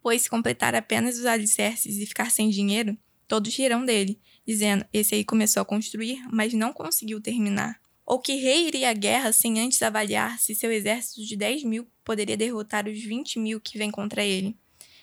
[0.03, 2.97] Pois se completar apenas os alicerces e ficar sem dinheiro,
[3.29, 7.81] todos rirão dele, dizendo: Esse aí começou a construir, mas não conseguiu terminar.
[8.07, 11.87] Ou que rei iria à guerra sem antes avaliar se seu exército de 10 mil
[12.05, 14.57] poderia derrotar os 20 mil que vêm contra ele.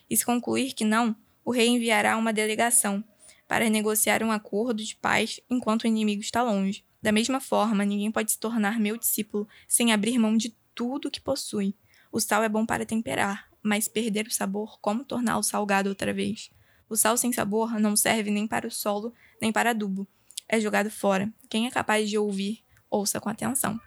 [0.09, 3.03] E se concluir que não, o rei enviará uma delegação
[3.47, 6.85] para negociar um acordo de paz enquanto o inimigo está longe.
[7.01, 11.19] Da mesma forma, ninguém pode se tornar meu discípulo sem abrir mão de tudo que
[11.19, 11.75] possui.
[12.11, 16.51] O sal é bom para temperar, mas perder o sabor, como torná-lo salgado outra vez?
[16.87, 20.07] O sal sem sabor não serve nem para o solo, nem para adubo.
[20.47, 21.33] É jogado fora.
[21.49, 23.79] Quem é capaz de ouvir, ouça com atenção.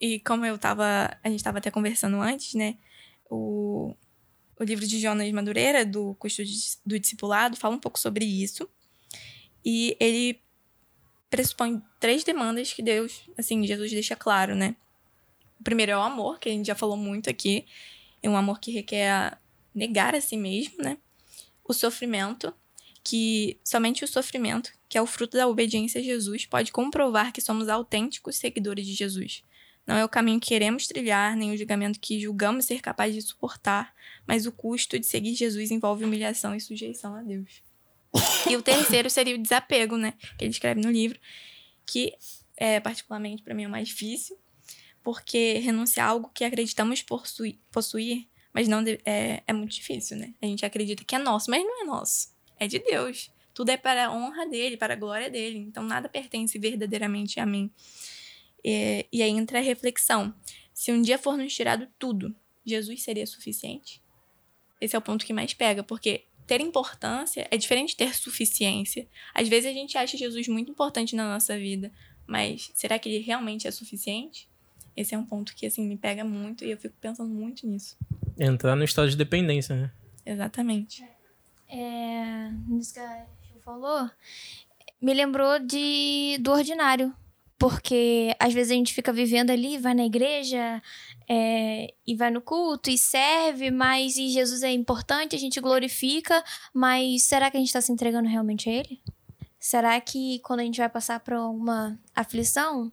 [0.00, 2.76] E como eu tava, a gente estava até conversando antes, né?
[3.28, 3.96] O,
[4.58, 6.42] o livro de Jonas Madureira, do Custo
[6.84, 8.68] do Discipulado, fala um pouco sobre isso.
[9.64, 10.40] E ele
[11.28, 14.76] pressupõe três demandas que Deus, assim, Jesus deixa claro, né?
[15.58, 17.66] O primeiro é o amor, que a gente já falou muito aqui.
[18.22, 19.38] É um amor que requer
[19.74, 20.98] negar a si mesmo, né?
[21.64, 22.54] O sofrimento,
[23.06, 27.40] que somente o sofrimento, que é o fruto da obediência a Jesus, pode comprovar que
[27.40, 29.44] somos autênticos seguidores de Jesus.
[29.86, 33.22] Não é o caminho que queremos trilhar, nem o julgamento que julgamos ser capaz de
[33.22, 33.94] suportar,
[34.26, 37.62] mas o custo de seguir Jesus envolve humilhação e sujeição a Deus.
[38.50, 40.14] E o terceiro seria o desapego, né?
[40.36, 41.20] Que ele escreve no livro,
[41.86, 42.12] que
[42.56, 44.36] é particularmente para mim é o mais difícil,
[45.00, 50.34] porque renunciar a algo que acreditamos possui- possuir, mas não é, é muito difícil, né?
[50.42, 52.34] A gente acredita que é nosso, mas não é nosso.
[52.58, 53.30] É de Deus.
[53.54, 55.58] Tudo é para a honra dele, para a glória dele.
[55.58, 57.70] Então nada pertence verdadeiramente a mim.
[58.64, 60.34] É, e aí entra a reflexão.
[60.74, 64.02] Se um dia for nos tirado tudo, Jesus seria suficiente?
[64.80, 69.08] Esse é o ponto que mais pega, porque ter importância é diferente de ter suficiência.
[69.32, 71.90] Às vezes a gente acha Jesus muito importante na nossa vida,
[72.26, 74.48] mas será que ele realmente é suficiente?
[74.96, 77.96] Esse é um ponto que assim me pega muito e eu fico pensando muito nisso.
[78.38, 79.92] Entrar no estado de dependência, né?
[80.24, 81.04] Exatamente.
[81.68, 84.10] É, nisso que a Ju falou,
[85.00, 87.14] me lembrou de do ordinário.
[87.58, 90.82] Porque às vezes a gente fica vivendo ali, vai na igreja
[91.26, 96.44] é, e vai no culto e serve, mas e Jesus é importante, a gente glorifica,
[96.74, 99.00] mas será que a gente está se entregando realmente a Ele?
[99.58, 102.92] Será que quando a gente vai passar por uma aflição,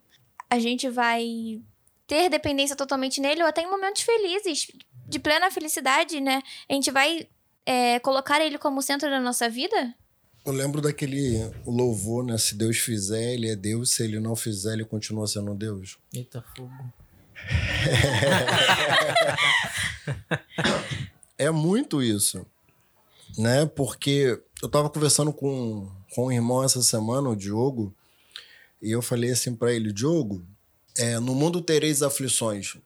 [0.49, 1.61] a gente vai
[2.07, 4.67] ter dependência totalmente nele ou até em momentos felizes,
[5.07, 6.41] de plena felicidade, né?
[6.69, 7.27] A gente vai
[7.65, 9.93] é, colocar ele como centro da nossa vida?
[10.45, 12.37] Eu lembro daquele louvor, né?
[12.37, 13.91] Se Deus fizer, ele é Deus.
[13.91, 15.97] Se ele não fizer, ele continua sendo Deus.
[16.13, 16.71] Eita fogo.
[21.37, 22.45] É muito isso,
[23.37, 23.65] né?
[23.65, 27.93] Porque eu tava conversando com, com um irmão essa semana, o Diogo,
[28.81, 30.45] e eu falei assim para ele, Diogo,
[30.97, 32.77] é, no mundo tereis aflições.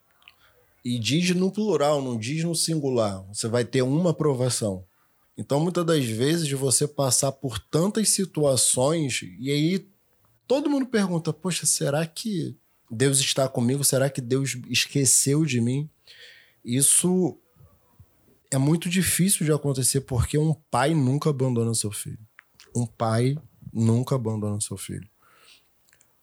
[0.87, 3.21] E diz no plural, não diz no singular.
[3.27, 4.85] Você vai ter uma aprovação.
[5.37, 9.85] Então, muitas das vezes, você passar por tantas situações, e aí
[10.47, 12.55] todo mundo pergunta: Poxa, será que
[12.89, 13.83] Deus está comigo?
[13.83, 15.89] Será que Deus esqueceu de mim?
[16.63, 17.37] Isso
[18.49, 22.25] é muito difícil de acontecer porque um pai nunca abandona seu filho.
[22.73, 23.37] Um pai
[23.73, 25.09] nunca abandona seu filho.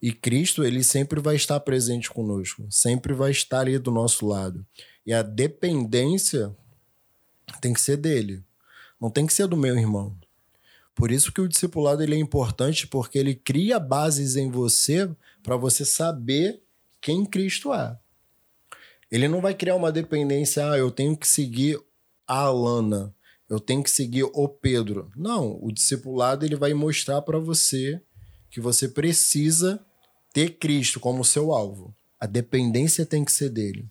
[0.04, 4.62] E Cristo, ele sempre vai estar presente conosco, sempre vai estar ali do nosso lado.
[5.06, 6.54] E a dependência
[7.58, 8.44] tem que ser dele,
[9.00, 10.14] não tem que ser do meu irmão.
[10.94, 15.10] Por isso que o discipulado ele é importante, porque ele cria bases em você
[15.42, 16.62] para você saber
[17.00, 17.98] quem Cristo é.
[19.10, 21.80] Ele não vai criar uma dependência, ah, eu tenho que seguir
[22.28, 23.14] a Alana,
[23.48, 25.10] eu tenho que seguir o Pedro.
[25.16, 28.02] Não, o discipulado ele vai mostrar para você
[28.50, 29.82] que você precisa
[30.34, 31.94] ter Cristo como seu alvo.
[32.20, 33.88] A dependência tem que ser dele.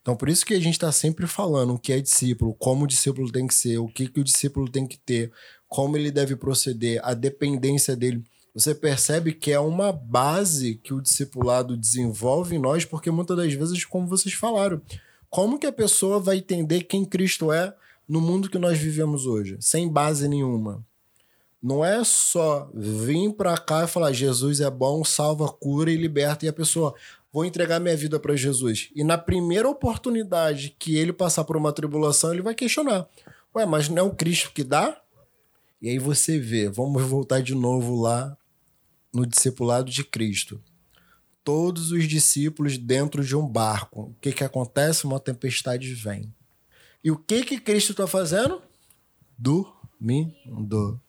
[0.00, 2.86] Então, por isso que a gente está sempre falando o que é discípulo, como o
[2.86, 5.30] discípulo tem que ser, o que, que o discípulo tem que ter,
[5.68, 8.22] como ele deve proceder, a dependência dele.
[8.54, 13.52] Você percebe que é uma base que o discipulado desenvolve em nós, porque muitas das
[13.52, 14.80] vezes, como vocês falaram,
[15.28, 17.74] como que a pessoa vai entender quem Cristo é
[18.08, 20.84] no mundo que nós vivemos hoje, sem base nenhuma?
[21.62, 26.46] Não é só vir para cá e falar Jesus é bom, salva, cura e liberta
[26.46, 26.94] e a pessoa
[27.32, 28.90] vou entregar minha vida para Jesus.
[28.94, 33.06] E na primeira oportunidade que ele passar por uma tribulação, ele vai questionar.
[33.54, 35.00] Ué, mas não é o Cristo que dá?
[35.82, 38.36] E aí você vê, vamos voltar de novo lá
[39.12, 40.60] no discipulado de Cristo
[41.44, 44.02] todos os discípulos dentro de um barco.
[44.02, 45.04] O que, que acontece?
[45.04, 46.32] Uma tempestade vem.
[47.02, 48.62] E o que, que Cristo está fazendo?
[49.36, 51.00] Dormindo.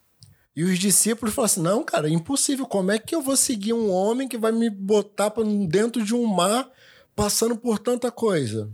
[0.56, 2.66] E os discípulos falam assim: não, cara, é impossível.
[2.66, 5.34] Como é que eu vou seguir um homem que vai me botar
[5.68, 6.70] dentro de um mar
[7.16, 8.70] passando por tanta coisa?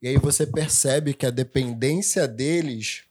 [0.00, 3.04] E aí você percebe que a dependência deles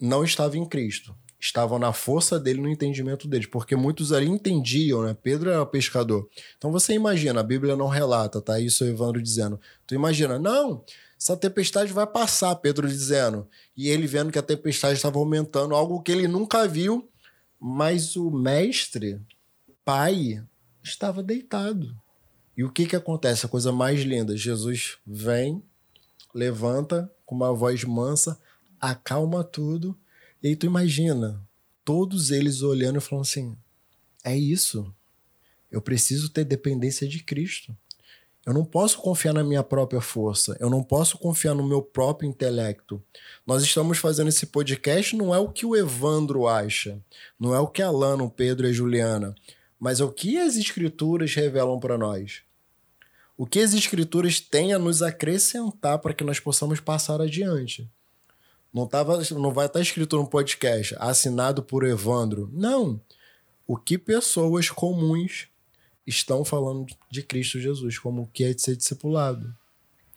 [0.00, 5.02] não estava em Cristo estavam na força dele, no entendimento deles, porque muitos ali entendiam,
[5.02, 5.16] né?
[5.22, 6.28] Pedro era pescador.
[6.56, 8.58] Então você imagina, a Bíblia não relata, tá?
[8.58, 9.60] Isso o Evandro dizendo.
[9.86, 10.84] Tu imagina, não,
[11.18, 13.46] essa tempestade vai passar, Pedro dizendo.
[13.76, 17.08] E ele vendo que a tempestade estava aumentando, algo que ele nunca viu,
[17.60, 19.20] mas o mestre,
[19.84, 20.44] pai,
[20.82, 21.96] estava deitado.
[22.56, 23.46] E o que que acontece?
[23.46, 25.62] A coisa mais linda, Jesus vem,
[26.34, 28.38] levanta com uma voz mansa,
[28.80, 29.98] acalma tudo
[30.42, 31.42] e aí tu imagina,
[31.84, 33.56] todos eles olhando e falando assim:
[34.22, 34.94] é isso.
[35.70, 37.76] Eu preciso ter dependência de Cristo.
[38.46, 40.56] Eu não posso confiar na minha própria força.
[40.60, 43.02] Eu não posso confiar no meu próprio intelecto.
[43.44, 47.02] Nós estamos fazendo esse podcast, não é o que o Evandro acha,
[47.40, 49.34] não é o que a Alana, o Pedro e Juliana,
[49.80, 52.42] mas é o que as escrituras revelam para nós.
[53.36, 57.90] O que as escrituras têm a nos acrescentar para que nós possamos passar adiante.
[58.72, 62.48] Não, tava, não vai estar tá escrito no podcast, assinado por Evandro.
[62.52, 63.00] Não.
[63.66, 65.48] O que pessoas comuns
[66.06, 69.54] estão falando de Cristo Jesus, como o que é de ser discipulado.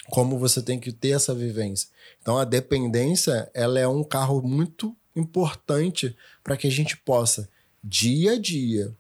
[0.10, 1.90] Como você tem que ter essa vivência.
[2.22, 7.50] Então a dependência, ela é um carro muito importante para que a gente possa
[7.84, 8.96] dia a dia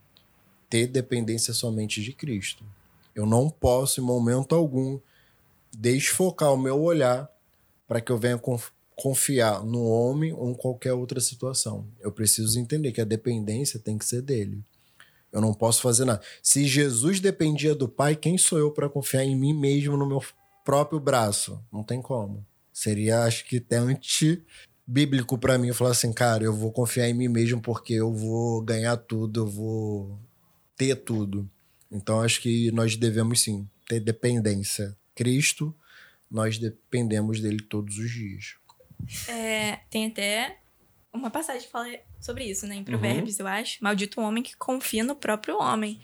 [0.70, 2.64] ter dependência somente de Cristo.
[3.16, 5.00] Eu não posso em momento algum
[5.76, 7.30] desfocar o meu olhar
[7.88, 8.40] para que eu venha
[8.96, 11.88] confiar no homem ou em qualquer outra situação.
[12.00, 14.64] Eu preciso entender que a dependência tem que ser dele.
[15.32, 16.22] Eu não posso fazer nada.
[16.42, 20.24] Se Jesus dependia do Pai, quem sou eu para confiar em mim mesmo no meu
[20.66, 21.64] próprio braço?
[21.72, 22.46] Não tem como.
[22.74, 27.28] Seria, acho que até anti-bíblico para mim falar assim, cara, eu vou confiar em mim
[27.28, 30.20] mesmo porque eu vou ganhar tudo, eu vou
[30.76, 31.50] ter tudo.
[31.92, 34.96] Então acho que nós devemos sim ter dependência.
[35.16, 35.76] Cristo,
[36.30, 38.56] nós dependemos dele todos os dias.
[39.28, 40.60] É, tem até
[41.12, 41.88] uma passagem que fala
[42.20, 42.76] sobre isso, né?
[42.76, 43.84] Em Provérbios, eu acho.
[43.84, 46.02] Maldito o homem que confia no próprio homem.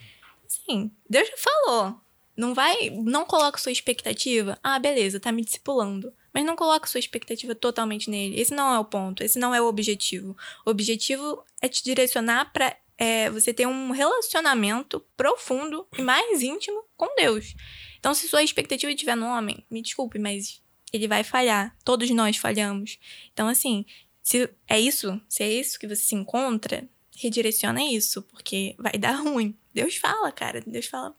[0.48, 2.00] Sim, Deus já falou.
[2.36, 2.90] Não vai.
[2.90, 4.60] Não coloca sua expectativa.
[4.64, 6.14] Ah, beleza, tá me discipulando.
[6.34, 8.40] Mas não coloca sua expectativa totalmente nele.
[8.40, 9.24] Esse não é o ponto.
[9.24, 10.36] Esse não é o objetivo.
[10.66, 16.84] O objetivo é te direcionar para é, você ter um relacionamento profundo e mais íntimo
[16.98, 17.56] com Deus.
[18.00, 21.76] Então, se sua expectativa estiver no homem, me desculpe, mas ele vai falhar.
[21.84, 23.00] Todos nós falhamos.
[23.34, 23.86] Então, assim,
[24.26, 26.84] se é isso, se é isso que você se encontra,
[27.16, 29.56] redireciona isso, porque vai dar ruim.
[29.72, 30.64] Deus fala, cara.
[30.66, 31.16] Deus fala.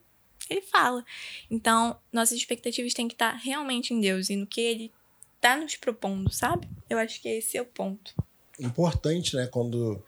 [0.50, 1.04] Ele fala.
[1.48, 4.92] Então, nossas expectativas têm que estar realmente em Deus e no que ele
[5.36, 6.68] está nos propondo, sabe?
[6.90, 8.12] Eu acho que esse é o ponto.
[8.58, 9.46] Importante, né?
[9.46, 10.02] Quando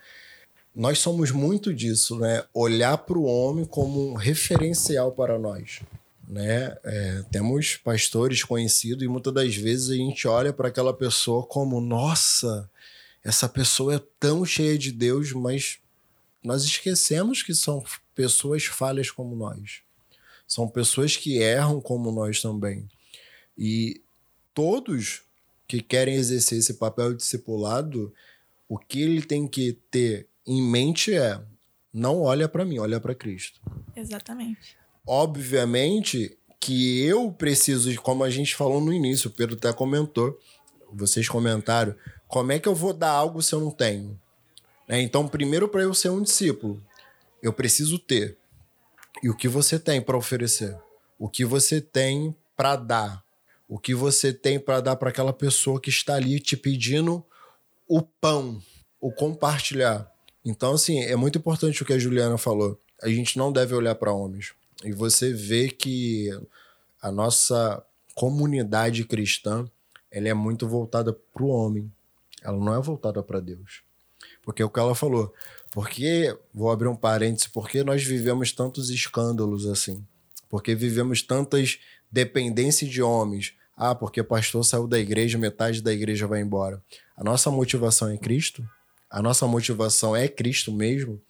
[0.74, 2.44] nós somos muito disso, né?
[2.52, 5.82] Olhar para o homem como um referencial para nós.
[6.28, 6.76] Né?
[6.84, 11.80] É, temos pastores conhecidos e muitas das vezes a gente olha para aquela pessoa como,
[11.80, 12.70] nossa,
[13.24, 15.78] essa pessoa é tão cheia de Deus, mas
[16.44, 17.82] nós esquecemos que são
[18.14, 19.80] pessoas falhas como nós.
[20.46, 22.86] São pessoas que erram como nós também.
[23.56, 24.02] E
[24.52, 25.22] todos
[25.66, 28.12] que querem exercer esse papel de discipulado,
[28.68, 31.40] o que ele tem que ter em mente é:
[31.92, 33.60] não olha para mim, olha para Cristo.
[33.94, 34.77] Exatamente.
[35.10, 40.38] Obviamente que eu preciso, como a gente falou no início, o Pedro até comentou,
[40.92, 41.94] vocês comentaram,
[42.26, 44.20] como é que eu vou dar algo se eu não tenho?
[44.86, 46.82] É, então, primeiro, para eu ser um discípulo,
[47.42, 48.36] eu preciso ter.
[49.22, 50.76] E o que você tem para oferecer?
[51.18, 53.24] O que você tem para dar?
[53.66, 57.24] O que você tem para dar para aquela pessoa que está ali te pedindo
[57.88, 58.60] o pão,
[59.00, 60.12] o compartilhar?
[60.44, 62.78] Então, assim, é muito importante o que a Juliana falou.
[63.02, 64.52] A gente não deve olhar para homens.
[64.84, 66.28] E você vê que
[67.00, 67.82] a nossa
[68.14, 69.68] comunidade cristã
[70.10, 71.92] ela é muito voltada para o homem.
[72.42, 73.82] Ela não é voltada para Deus.
[74.42, 75.32] Porque é o que ela falou.
[75.72, 80.04] Porque, vou abrir um parênteses, porque nós vivemos tantos escândalos assim?
[80.48, 81.78] Porque vivemos tantas
[82.10, 83.54] dependências de homens.
[83.76, 86.82] Ah, porque pastor saiu da igreja, metade da igreja vai embora.
[87.16, 88.66] A nossa motivação é Cristo?
[89.10, 91.20] a nossa motivação é Cristo mesmo,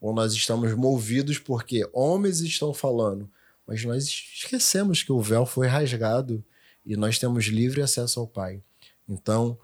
[0.00, 3.30] ou nós estamos movidos porque homens estão falando,
[3.66, 6.44] mas nós esquecemos que o véu foi rasgado
[6.84, 8.62] e nós temos livre acesso ao Pai.
[9.08, 9.58] Então,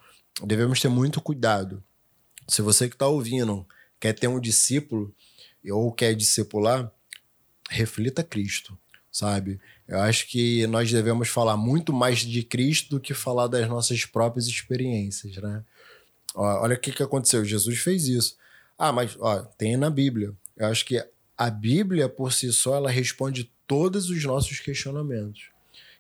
[0.45, 1.83] devemos ter muito cuidado.
[2.49, 3.67] Se você que está ouvindo
[4.01, 5.15] quer ter um discípulo
[5.71, 6.91] ou quer discipular,
[7.71, 8.77] reflita Cristo,
[9.11, 9.61] sabe?
[9.87, 14.05] Eu acho que nós devemos falar muito mais de Cristo do que falar das nossas
[14.05, 15.65] próprias experiências, né?
[16.35, 17.45] olha o que, que aconteceu.
[17.45, 18.37] Jesus fez isso.
[18.85, 20.35] Ah, mas ó, tem na Bíblia.
[20.57, 21.01] Eu acho que
[21.39, 25.51] a Bíblia, por si só, ela responde todos os nossos questionamentos.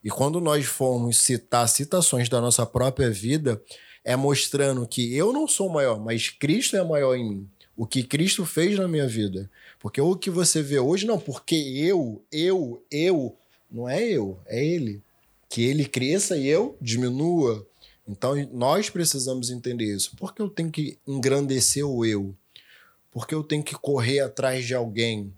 [0.03, 3.63] E quando nós formos citar citações da nossa própria vida,
[4.05, 7.49] é mostrando que eu não sou maior, mas Cristo é maior em mim.
[7.77, 9.49] O que Cristo fez na minha vida.
[9.79, 13.37] Porque o que você vê hoje, não, porque eu, eu, eu,
[13.71, 15.01] não é eu, é Ele.
[15.49, 17.65] Que Ele cresça e eu diminua.
[18.09, 20.17] Então nós precisamos entender isso.
[20.17, 22.35] Por que eu tenho que engrandecer o eu?
[23.13, 25.37] Por que eu tenho que correr atrás de alguém?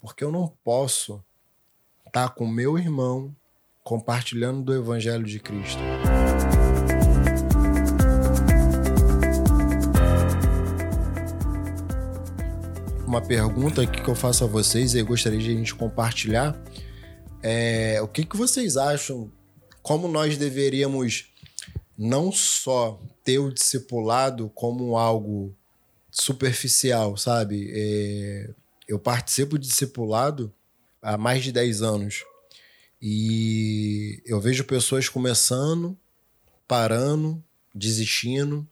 [0.00, 1.22] Porque eu não posso
[2.04, 3.32] estar com meu irmão
[3.84, 5.80] compartilhando do evangelho de Cristo.
[13.06, 16.60] Uma pergunta que eu faço a vocês e eu gostaria de a gente compartilhar
[17.40, 19.30] é o que, que vocês acham?
[19.80, 21.32] Como nós deveríamos
[21.96, 25.54] não só ter o discipulado como algo
[26.12, 27.70] superficial, sabe?
[27.74, 28.50] É,
[28.86, 30.52] eu participo de discipulado
[31.00, 32.22] há mais de 10 anos
[33.00, 35.98] e eu vejo pessoas começando,
[36.68, 37.42] parando,
[37.74, 38.68] desistindo,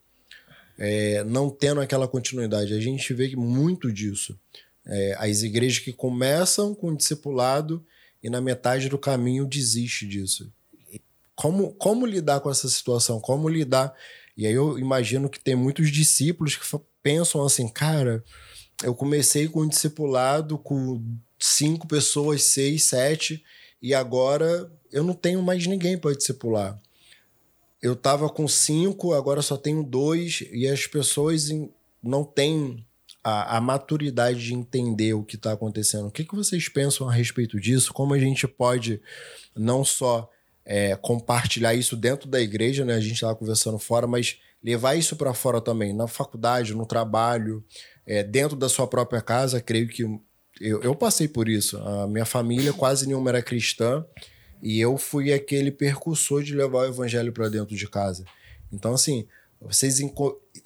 [0.78, 2.74] é, não tendo aquela continuidade.
[2.74, 4.38] A gente vê muito disso.
[4.86, 7.84] É, as igrejas que começam com discipulado
[8.22, 10.52] e na metade do caminho desiste disso
[11.40, 13.18] como, como lidar com essa situação?
[13.18, 13.94] Como lidar?
[14.40, 16.64] E aí eu imagino que tem muitos discípulos que
[17.02, 18.24] pensam assim, cara,
[18.82, 21.04] eu comecei com um discipulado com
[21.38, 23.44] cinco pessoas, seis, sete,
[23.82, 26.80] e agora eu não tenho mais ninguém para discipular.
[27.82, 31.50] Eu estava com cinco, agora só tenho dois, e as pessoas
[32.02, 32.82] não têm
[33.22, 36.06] a, a maturidade de entender o que está acontecendo.
[36.06, 37.92] O que, que vocês pensam a respeito disso?
[37.92, 39.02] Como a gente pode
[39.54, 40.30] não só
[40.64, 42.94] é, compartilhar isso dentro da igreja, né?
[42.94, 47.64] A gente estava conversando fora, mas levar isso para fora também, na faculdade, no trabalho,
[48.06, 49.60] é, dentro da sua própria casa.
[49.60, 50.02] Creio que
[50.60, 51.78] eu, eu passei por isso.
[51.78, 54.04] A minha família quase nenhuma era cristã
[54.62, 58.24] e eu fui aquele percursor de levar o evangelho para dentro de casa.
[58.70, 59.26] Então, assim,
[59.60, 59.98] vocês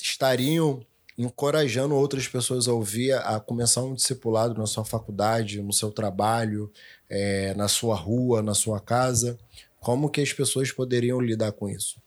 [0.03, 0.84] estariam
[1.16, 6.70] encorajando outras pessoas a ouvir, a começar um discipulado na sua faculdade, no seu trabalho,
[7.09, 9.38] é, na sua rua, na sua casa.
[9.85, 12.01] Como que as pessoas poderiam lidar com isso?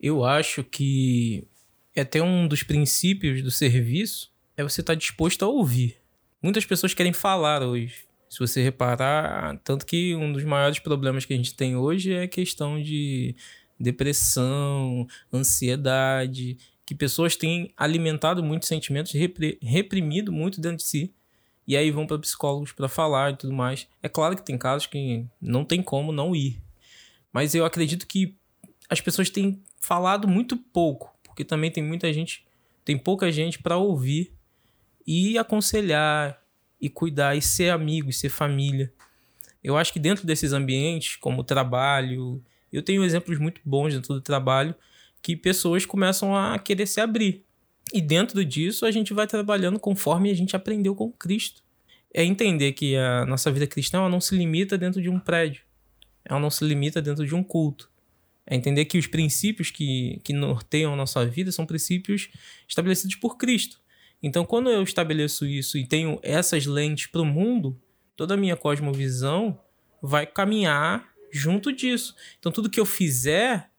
[0.00, 1.46] Eu acho que
[1.94, 5.98] é até um dos princípios do serviço é você estar disposto a ouvir.
[6.42, 8.04] Muitas pessoas querem falar hoje.
[8.28, 12.22] Se você reparar, tanto que um dos maiores problemas que a gente tem hoje é
[12.24, 13.36] a questão de
[13.78, 19.12] depressão, ansiedade, que pessoas têm alimentado muitos sentimentos,
[19.62, 21.14] reprimido muito dentro de si,
[21.68, 23.86] e aí vão para psicólogos para falar e tudo mais.
[24.02, 26.65] É claro que tem casos que não tem como não ir,
[27.36, 28.34] mas eu acredito que
[28.88, 32.46] as pessoas têm falado muito pouco, porque também tem muita gente,
[32.82, 34.32] tem pouca gente para ouvir
[35.06, 36.42] e aconselhar
[36.80, 38.90] e cuidar e ser amigo e ser família.
[39.62, 44.14] Eu acho que dentro desses ambientes, como o trabalho, eu tenho exemplos muito bons dentro
[44.14, 44.74] do trabalho
[45.20, 47.44] que pessoas começam a querer se abrir.
[47.92, 51.62] E dentro disso, a gente vai trabalhando conforme a gente aprendeu com Cristo.
[52.14, 55.65] É entender que a nossa vida cristã não se limita dentro de um prédio.
[56.28, 57.90] Ela não se limita dentro de um culto.
[58.44, 62.28] É entender que os princípios que, que norteiam a nossa vida são princípios
[62.68, 63.80] estabelecidos por Cristo.
[64.22, 67.80] Então, quando eu estabeleço isso e tenho essas lentes para o mundo,
[68.16, 69.58] toda a minha cosmovisão
[70.02, 72.14] vai caminhar junto disso.
[72.38, 73.70] Então, tudo que eu fizer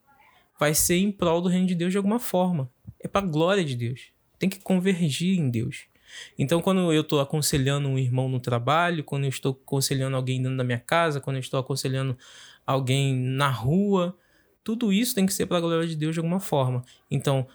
[0.59, 2.69] vai ser em prol do reino de Deus de alguma forma.
[2.99, 4.07] É para a glória de Deus.
[4.39, 5.85] Tem que convergir em Deus.
[6.37, 10.57] Então, quando eu estou aconselhando um irmão no trabalho, quando eu estou aconselhando alguém dentro
[10.57, 12.17] da minha casa, quando eu estou aconselhando
[12.65, 14.17] alguém na rua,
[14.63, 16.83] tudo isso tem que ser para a glória de Deus de alguma forma.
[17.09, 17.47] Então,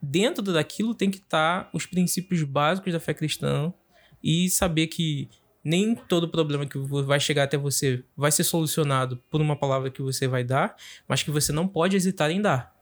[0.00, 3.72] dentro daquilo tem que estar tá os princípios básicos da fé cristã
[4.22, 5.28] e saber que
[5.64, 10.02] nem todo problema que vai chegar até você vai ser solucionado por uma palavra que
[10.02, 10.76] você vai dar,
[11.06, 12.74] mas que você não pode hesitar em dar.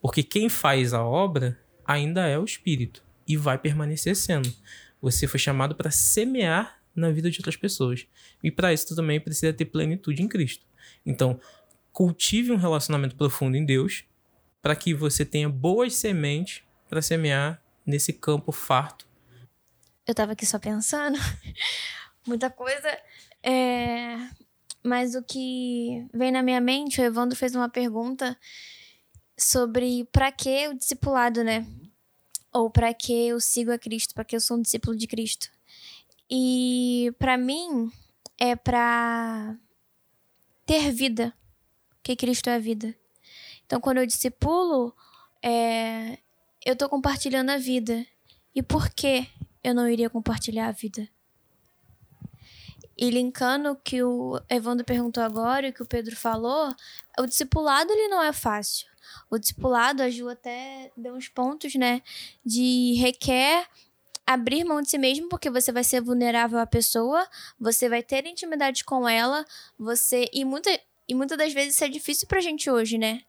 [0.00, 4.52] Porque quem faz a obra ainda é o Espírito e vai permanecer sendo.
[5.00, 8.06] Você foi chamado para semear na vida de outras pessoas.
[8.42, 10.64] E para isso tu também precisa ter plenitude em Cristo.
[11.04, 11.40] Então,
[11.92, 14.04] cultive um relacionamento profundo em Deus
[14.62, 19.06] para que você tenha boas sementes para semear nesse campo farto.
[20.06, 21.18] Eu tava aqui só pensando,
[22.26, 22.88] muita coisa.
[23.42, 24.16] É...
[24.82, 28.36] Mas o que vem na minha mente, o Evandro fez uma pergunta
[29.36, 31.66] sobre para que o discipulado, né?
[32.54, 35.50] Ou para que eu sigo a Cristo, para que eu sou um discípulo de Cristo.
[36.30, 37.90] E para mim
[38.38, 39.56] é para
[40.64, 41.34] ter vida,
[42.02, 42.94] que Cristo é a vida.
[43.66, 44.94] Então, quando eu discipulo,
[45.42, 46.18] é,
[46.64, 48.06] eu estou compartilhando a vida.
[48.54, 49.28] E por que
[49.62, 51.08] eu não iria compartilhar a vida?
[52.96, 56.72] E linkando o que o Evandro perguntou agora e o que o Pedro falou,
[57.18, 58.86] o discipulado ele não é fácil.
[59.30, 62.02] O discipulado, a Ju até deu uns pontos, né?
[62.44, 63.66] De requer
[64.26, 67.28] abrir mão de si mesmo, porque você vai ser vulnerável à pessoa,
[67.58, 69.44] você vai ter intimidade com ela,
[69.78, 70.28] você.
[70.32, 70.70] E, muita,
[71.08, 73.22] e muitas das vezes isso é difícil pra gente hoje, né?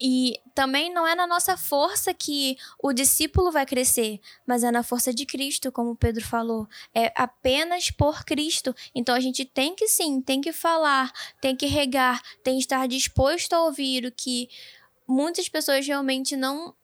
[0.00, 4.82] E também não é na nossa força que o discípulo vai crescer, mas é na
[4.82, 6.68] força de Cristo, como Pedro falou.
[6.94, 8.74] É apenas por Cristo.
[8.94, 11.10] Então a gente tem que sim, tem que falar,
[11.40, 14.48] tem que regar, tem que estar disposto a ouvir o que
[15.06, 16.74] muitas pessoas realmente não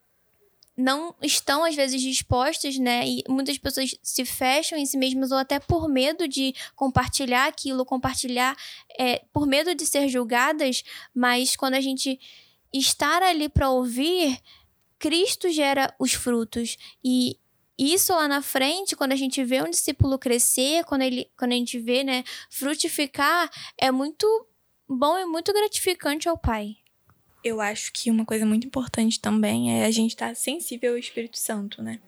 [0.75, 3.07] não estão às vezes dispostas, né?
[3.07, 7.85] E muitas pessoas se fecham em si mesmas ou até por medo de compartilhar aquilo,
[7.85, 8.57] compartilhar
[8.99, 10.83] é, por medo de ser julgadas.
[11.14, 12.18] Mas quando a gente
[12.73, 14.41] estar ali para ouvir,
[14.99, 16.79] Cristo gera os frutos.
[17.05, 17.39] E
[17.77, 21.57] isso lá na frente, quando a gente vê um discípulo crescer, quando, ele, quando a
[21.57, 24.27] gente vê, né, frutificar, é muito
[24.89, 26.77] bom e muito gratificante ao Pai.
[27.45, 30.99] Eu acho que uma coisa muito importante também é a gente estar tá sensível ao
[30.99, 31.99] Espírito Santo, né?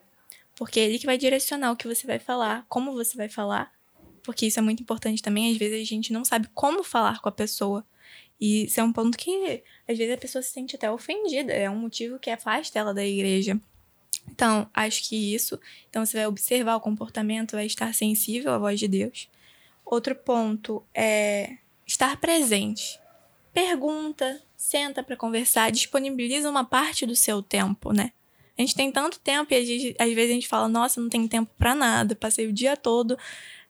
[0.57, 3.72] Porque é ele que vai direcionar o que você vai falar, como você vai falar.
[4.22, 5.51] Porque isso é muito importante também.
[5.51, 7.85] Às vezes a gente não sabe como falar com a pessoa.
[8.41, 11.53] E isso é um ponto que, às vezes, a pessoa se sente até ofendida.
[11.53, 13.61] É um motivo que afasta ela da igreja.
[14.30, 15.59] Então, acho que isso.
[15.91, 19.28] Então, você vai observar o comportamento, vai estar sensível à voz de Deus.
[19.85, 22.99] Outro ponto é estar presente.
[23.55, 28.13] Pergunta, senta para conversar, disponibiliza uma parte do seu tempo, né?
[28.59, 31.29] A gente tem tanto tempo e vezes, às vezes a gente fala, nossa, não tenho
[31.29, 33.17] tempo para nada, passei o dia todo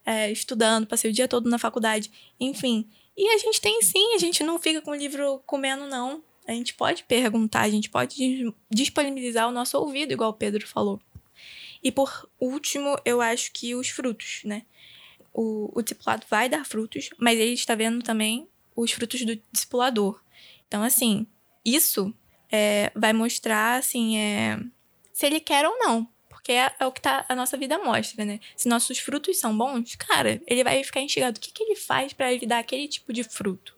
[0.05, 2.11] é, estudando, passei o dia todo na faculdade,
[2.41, 2.89] enfim.
[3.17, 6.23] E a gente tem sim, a gente não fica com o livro comendo, não.
[6.47, 11.01] A gente pode perguntar, a gente pode disponibilizar o nosso ouvido, igual o Pedro falou.
[11.83, 14.63] E por último, eu acho que os frutos, né?
[15.33, 20.21] O, o discipulado vai dar frutos, mas ele está vendo também os frutos do discipulador.
[20.67, 21.27] Então, assim,
[21.65, 22.13] isso
[22.51, 24.59] é, vai mostrar, assim, é,
[25.13, 26.09] se ele quer ou não.
[26.29, 28.39] Porque é, é, o que tá, a nossa vida mostra, né?
[28.57, 31.39] Se nossos frutos são bons, cara, ele vai ficar instigado.
[31.39, 33.75] O que, que ele faz para ele dar aquele tipo de fruto?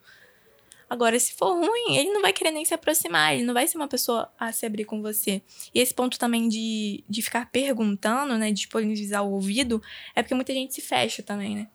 [0.88, 3.76] Agora, se for ruim, ele não vai querer nem se aproximar, ele não vai ser
[3.76, 5.42] uma pessoa a se abrir com você.
[5.74, 9.82] E esse ponto também de, de ficar perguntando, né, disponibilizar o ouvido,
[10.14, 11.68] é porque muita gente se fecha também, né?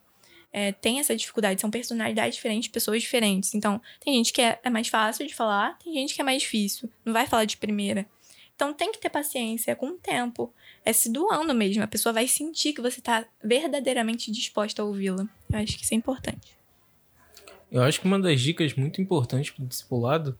[0.54, 3.54] É, tem essa dificuldade, são personalidades diferentes, pessoas diferentes.
[3.56, 6.41] Então, tem gente que é, é mais fácil de falar, tem gente que é mais
[6.41, 8.06] difícil, não vai falar de primeira.
[8.56, 10.54] Então, tem que ter paciência com o tempo,
[10.86, 11.82] é se doando mesmo.
[11.82, 15.28] A pessoa vai sentir que você está verdadeiramente disposta a ouvi-la.
[15.49, 16.56] Eu acho que isso é importante.
[17.72, 20.38] Eu acho que uma das dicas muito importantes para o discipulado,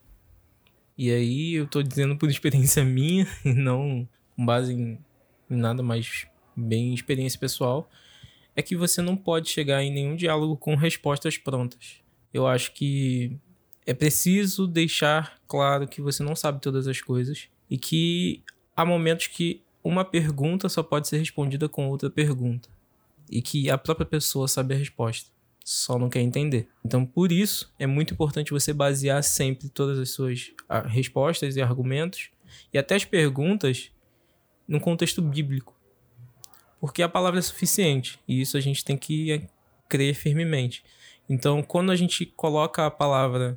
[0.96, 4.06] e aí eu estou dizendo por experiência minha e não
[4.36, 4.98] com base em
[5.48, 7.88] nada mais bem experiência pessoal,
[8.54, 11.96] é que você não pode chegar em nenhum diálogo com respostas prontas.
[12.32, 13.36] Eu acho que
[13.86, 18.42] é preciso deixar claro que você não sabe todas as coisas e que
[18.76, 22.68] há momentos que uma pergunta só pode ser respondida com outra pergunta
[23.30, 25.30] e que a própria pessoa sabe a resposta
[25.64, 26.68] só não quer entender.
[26.84, 31.62] Então, por isso, é muito importante você basear sempre todas as suas ah, respostas e
[31.62, 32.30] argumentos
[32.72, 33.90] e até as perguntas
[34.66, 35.76] num contexto bíblico.
[36.82, 39.46] Porque a palavra é suficiente e isso a gente tem que
[39.88, 40.82] crer firmemente.
[41.28, 43.56] Então, quando a gente coloca a palavra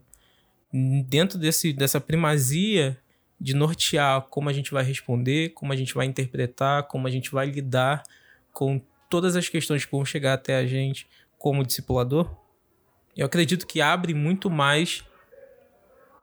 [1.07, 2.95] dentro desse, dessa primazia
[3.41, 7.32] de nortear como a gente vai responder, como a gente vai interpretar, como a gente
[7.32, 8.03] vai lidar
[8.53, 11.07] com todas as questões que vão chegar até a gente,
[11.39, 12.30] como discipulador,
[13.17, 15.03] eu acredito que abre muito mais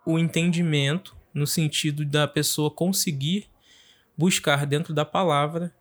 [0.07, 3.49] o entendimento no sentido da pessoa conseguir
[4.17, 5.75] buscar dentro da palavra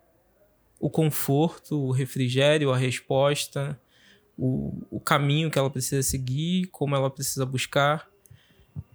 [0.82, 3.80] o conforto, o refrigério, a resposta,
[4.36, 8.10] o, o caminho que ela precisa seguir, como ela precisa buscar,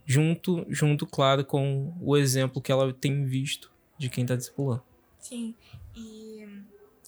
[0.06, 4.84] junto, junto, claro, com o exemplo que ela tem visto de quem está discipulando.
[5.18, 5.56] Sim,
[5.96, 6.46] e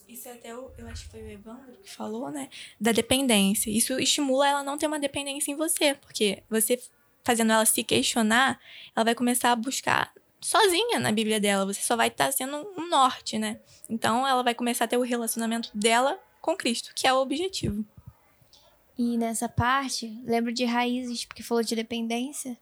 [0.08, 2.48] isso até eu, eu acho que foi o Evandro que falou, né?
[2.80, 3.70] Da dependência.
[3.70, 6.80] Isso estimula ela não ter uma dependência em você, porque você
[7.22, 8.58] fazendo ela se questionar,
[8.96, 10.10] ela vai começar a buscar
[10.40, 11.66] sozinha na Bíblia dela.
[11.66, 13.60] Você só vai estar tá sendo um norte, né?
[13.88, 17.84] Então ela vai começar a ter o relacionamento dela com Cristo, que é o objetivo.
[18.96, 22.58] E nessa parte, lembro de raízes, porque falou de dependência.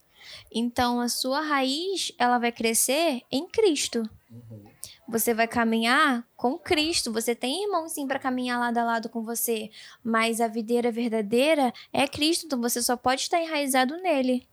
[0.53, 4.09] Então a sua raiz, ela vai crescer em Cristo.
[4.31, 4.69] Uhum.
[5.09, 7.11] Você vai caminhar com Cristo.
[7.13, 9.71] Você tem irmão sim para caminhar lado a lado com você,
[10.05, 14.47] mas a videira verdadeira é Cristo, então você só pode estar enraizado nele.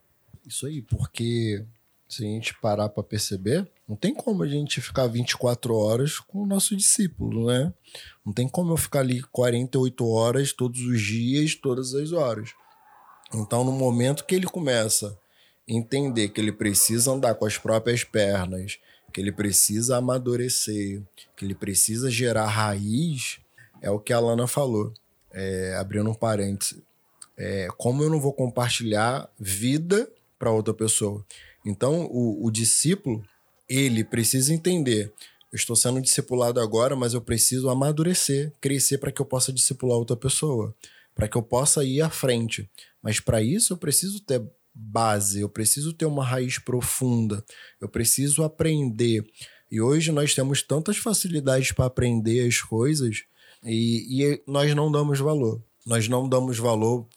[0.48, 1.66] Isso aí, porque
[2.16, 6.44] se a gente parar para perceber, não tem como a gente ficar 24 horas com
[6.44, 7.74] o nosso discípulo, né?
[8.26, 12.54] Não tem como eu ficar ali 48 horas todos os dias, todas as horas.
[13.34, 15.18] Então, no momento que ele começa
[15.70, 18.80] a entender que ele precisa andar com as próprias pernas,
[19.12, 21.02] que ele precisa amadurecer,
[21.36, 23.40] que ele precisa gerar raiz,
[23.82, 24.94] é o que a Lana falou.
[25.32, 26.82] É, abrindo um parêntese.
[27.38, 30.10] É, como eu não vou compartilhar vida
[30.40, 31.26] para outra pessoa?
[31.66, 33.24] Então, o, o discípulo,
[33.68, 35.12] ele precisa entender
[35.56, 39.98] eu estou sendo discipulado agora, mas eu preciso amadurecer, crescer para que eu possa discipular
[39.98, 40.76] outra pessoa,
[41.16, 42.70] para que eu possa ir à frente.
[43.02, 44.44] Mas para isso eu preciso ter
[44.74, 47.42] base, eu preciso ter uma raiz profunda,
[47.80, 49.26] eu preciso aprender.
[49.72, 53.24] E hoje nós temos tantas facilidades para aprender as coisas
[53.64, 55.64] e, e nós não damos valor.
[55.86, 57.08] Nós não damos valor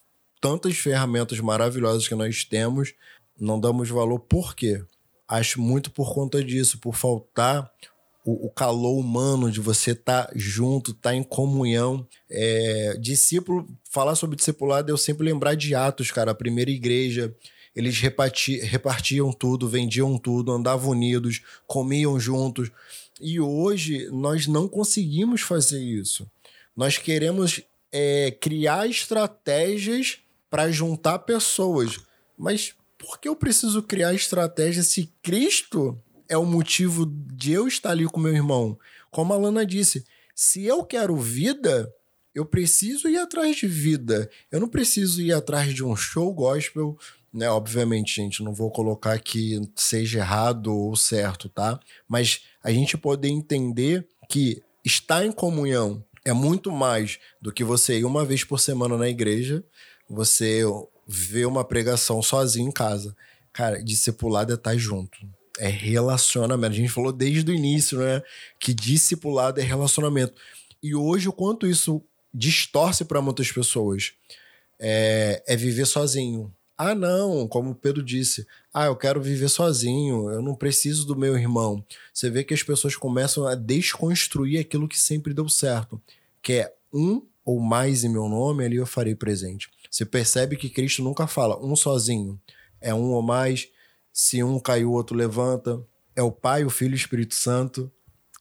[0.40, 2.94] tantas ferramentas maravilhosas que nós temos,
[3.38, 4.82] não damos valor por quê?
[5.26, 7.70] Acho muito por conta disso, por faltar
[8.24, 12.06] o, o calor humano de você estar tá junto, estar tá em comunhão.
[12.30, 17.34] É, discípulo, falar sobre discipulado, eu sempre lembrar de Atos, cara, a primeira igreja.
[17.74, 22.70] Eles reparti, repartiam tudo, vendiam tudo, andavam unidos, comiam juntos.
[23.20, 26.28] E hoje nós não conseguimos fazer isso.
[26.76, 27.62] Nós queremos
[27.92, 30.18] é, criar estratégias
[30.50, 31.98] para juntar pessoas.
[32.36, 37.90] Mas por que eu preciso criar estratégia se Cristo é o motivo de eu estar
[37.90, 38.78] ali com meu irmão.
[39.10, 41.90] Como a Lana disse, se eu quero vida,
[42.34, 44.30] eu preciso ir atrás de vida.
[44.50, 46.98] Eu não preciso ir atrás de um show gospel,
[47.32, 47.48] né?
[47.50, 51.80] Obviamente, gente, não vou colocar que seja errado ou certo, tá?
[52.06, 57.98] Mas a gente poder entender que estar em comunhão é muito mais do que você
[57.98, 59.64] ir uma vez por semana na igreja,
[60.08, 60.62] você
[61.08, 63.16] ver uma pregação sozinho em casa.
[63.50, 65.18] Cara, discipulado é estar junto.
[65.58, 66.74] É relacionamento.
[66.74, 68.22] A gente falou desde o início, né?
[68.60, 70.34] Que discipulado é relacionamento.
[70.82, 72.02] E hoje, o quanto isso
[72.32, 74.12] distorce para muitas pessoas
[74.78, 76.54] é, é viver sozinho.
[76.76, 81.16] Ah, não, como o Pedro disse, ah, eu quero viver sozinho, eu não preciso do
[81.16, 81.84] meu irmão.
[82.14, 86.00] Você vê que as pessoas começam a desconstruir aquilo que sempre deu certo,
[86.40, 89.68] que é um ou mais em meu nome, ali eu farei presente.
[89.90, 92.40] Você percebe que Cristo nunca fala um sozinho,
[92.80, 93.68] é um ou mais.
[94.12, 95.80] Se um caiu, o outro levanta.
[96.14, 97.90] É o Pai, o Filho e o Espírito Santo.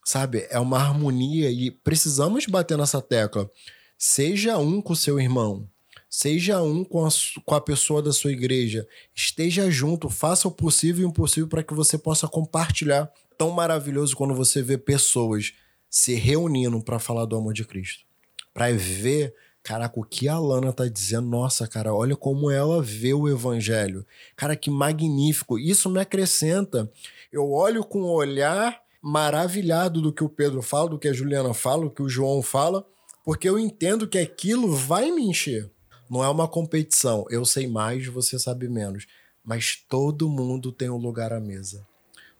[0.04, 0.46] Sabe?
[0.50, 3.50] É uma harmonia e precisamos bater nessa tecla.
[3.96, 5.68] Seja um com seu irmão,
[6.08, 7.08] seja um com a,
[7.44, 11.62] com a pessoa da sua igreja, esteja junto, faça o possível e o impossível para
[11.62, 13.10] que você possa compartilhar.
[13.36, 15.52] Tão maravilhoso quando você vê pessoas
[15.90, 18.04] se reunindo para falar do amor de Cristo,
[18.54, 19.34] para ver
[19.68, 24.02] Caraca, o que a Lana tá dizendo, nossa, cara, olha como ela vê o evangelho.
[24.34, 25.58] Cara, que magnífico.
[25.58, 26.90] Isso me acrescenta.
[27.30, 31.52] Eu olho com um olhar maravilhado do que o Pedro fala, do que a Juliana
[31.52, 32.82] fala, do que o João fala,
[33.22, 35.70] porque eu entendo que aquilo vai me encher.
[36.08, 37.26] Não é uma competição.
[37.28, 39.06] Eu sei mais, você sabe menos.
[39.44, 41.86] Mas todo mundo tem um lugar à mesa.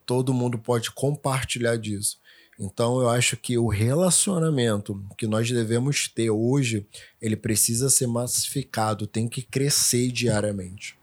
[0.07, 2.19] Todo mundo pode compartilhar disso.
[2.59, 6.87] Então eu acho que o relacionamento que nós devemos ter hoje,
[7.21, 10.97] ele precisa ser massificado, tem que crescer diariamente.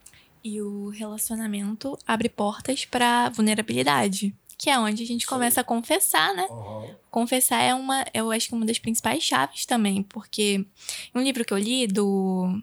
[0.44, 6.36] E o relacionamento abre portas para vulnerabilidade, que é onde a gente começa a confessar,
[6.36, 6.46] né?
[6.50, 6.96] Uhum.
[7.10, 10.66] Confessar é uma, eu acho que uma das principais chaves também, porque
[11.16, 12.62] um livro que eu li do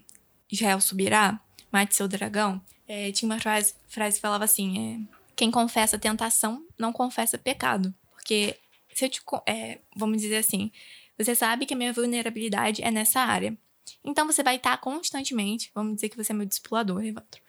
[0.50, 1.40] Israel Subirá,
[1.72, 6.64] Mate Seu Dragão, é, tinha uma frase, frase que falava assim: é, quem confessa tentação
[6.78, 7.92] não confessa pecado.
[8.12, 8.56] Porque
[8.94, 9.20] se eu te.
[9.46, 10.70] É, vamos dizer assim,
[11.18, 13.56] você sabe que a minha vulnerabilidade é nessa área.
[14.04, 17.40] Então você vai estar constantemente, vamos dizer que você é meu discipulador, Evandro.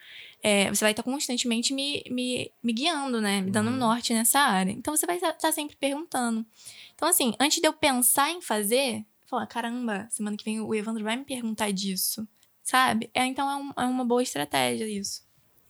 [0.41, 3.41] É, você vai estar constantemente me, me, me guiando, né?
[3.41, 4.71] Me dando um norte nessa área.
[4.71, 6.45] Então você vai estar sempre perguntando.
[6.93, 11.03] Então, assim, antes de eu pensar em fazer, falar, caramba, semana que vem o Evandro
[11.03, 12.27] vai me perguntar disso.
[12.61, 13.09] Sabe?
[13.13, 15.23] É, então é, um, é uma boa estratégia isso.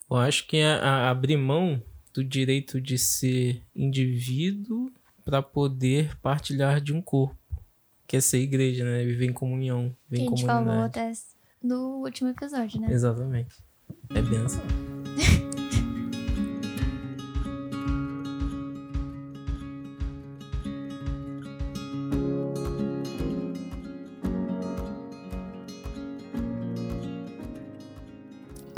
[0.09, 1.81] Eu acho que é a, abrir mão
[2.13, 4.91] do direito de ser indivíduo
[5.23, 7.37] para poder partilhar de um corpo,
[8.07, 9.03] que é ser igreja, né?
[9.03, 10.65] Viver em comunhão, Que viver a em gente comunidade.
[10.69, 11.11] falou até
[11.61, 12.91] no último episódio, né?
[12.91, 13.55] Exatamente.
[14.13, 14.61] É benção.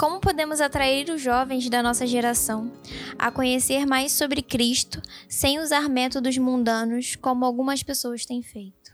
[0.06, 2.72] Como podemos atrair os jovens da nossa geração
[3.18, 8.92] a conhecer mais sobre Cristo sem usar métodos mundanos como algumas pessoas têm feito?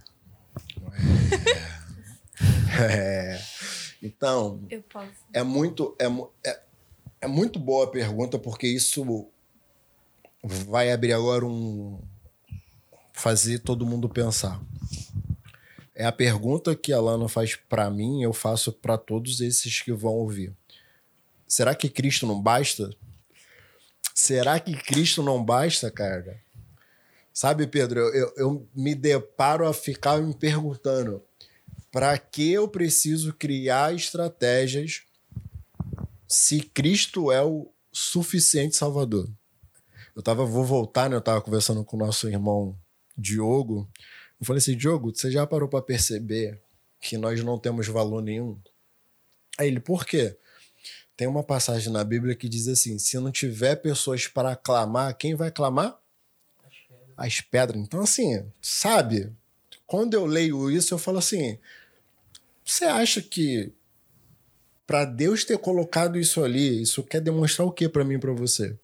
[2.82, 3.38] É.
[4.02, 5.12] Então, Eu posso.
[5.34, 6.06] é muito, é,
[6.50, 6.62] é,
[7.24, 9.30] é muito boa a pergunta, porque isso
[10.42, 12.00] vai abrir agora um.
[13.12, 14.62] fazer todo mundo pensar.
[15.94, 19.92] É a pergunta que a Lana faz pra mim, eu faço pra todos esses que
[19.92, 20.56] vão ouvir.
[21.52, 22.96] Será que Cristo não basta?
[24.16, 26.42] Será que Cristo não basta, cara?
[27.34, 31.22] Sabe, Pedro, eu, eu, eu me deparo a ficar me perguntando
[31.92, 35.04] para que eu preciso criar estratégias
[36.26, 39.30] se Cristo é o suficiente Salvador?
[40.16, 41.18] Eu tava, vou voltar, né?
[41.18, 42.80] Eu tava conversando com o nosso irmão
[43.18, 43.90] Diogo.
[44.40, 46.62] Eu falei assim, Diogo, você já parou para perceber
[47.02, 48.58] que nós não temos valor nenhum?
[49.58, 50.38] Aí ele, por quê?
[51.22, 55.36] Tem uma passagem na Bíblia que diz assim: se não tiver pessoas para clamar, quem
[55.36, 55.96] vai clamar?
[57.16, 57.80] As pedras.
[57.80, 59.32] Então, assim, sabe?
[59.86, 61.60] Quando eu leio isso, eu falo assim:
[62.66, 63.72] você acha que
[64.88, 68.34] para Deus ter colocado isso ali, isso quer demonstrar o que para mim e para
[68.34, 68.76] você?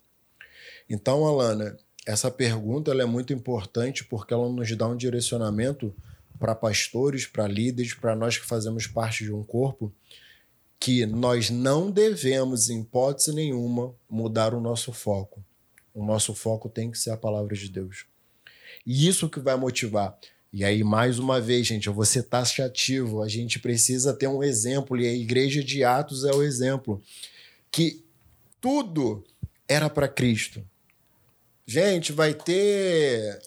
[0.87, 1.75] Então, Alana,
[2.05, 5.91] essa pergunta ela é muito importante porque ela nos dá um direcionamento
[6.37, 9.91] para pastores, para líderes, para nós que fazemos parte de um corpo,
[10.79, 15.43] que nós não devemos, em hipótese nenhuma, mudar o nosso foco.
[15.93, 18.05] O nosso foco tem que ser a palavra de Deus.
[18.85, 20.17] E isso que vai motivar.
[20.53, 23.21] E aí, mais uma vez, gente, eu vou ser taxativo.
[23.21, 27.01] A gente precisa ter um exemplo, e a igreja de Atos é o exemplo.
[27.71, 28.03] Que
[28.61, 29.23] tudo
[29.67, 30.63] era para Cristo.
[31.65, 33.41] Gente, vai ter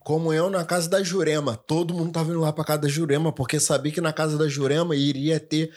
[0.00, 1.56] comunhão na casa da Jurema.
[1.56, 4.48] Todo mundo tá vindo lá para casa da Jurema, porque sabia que na casa da
[4.48, 5.70] Jurema iria ter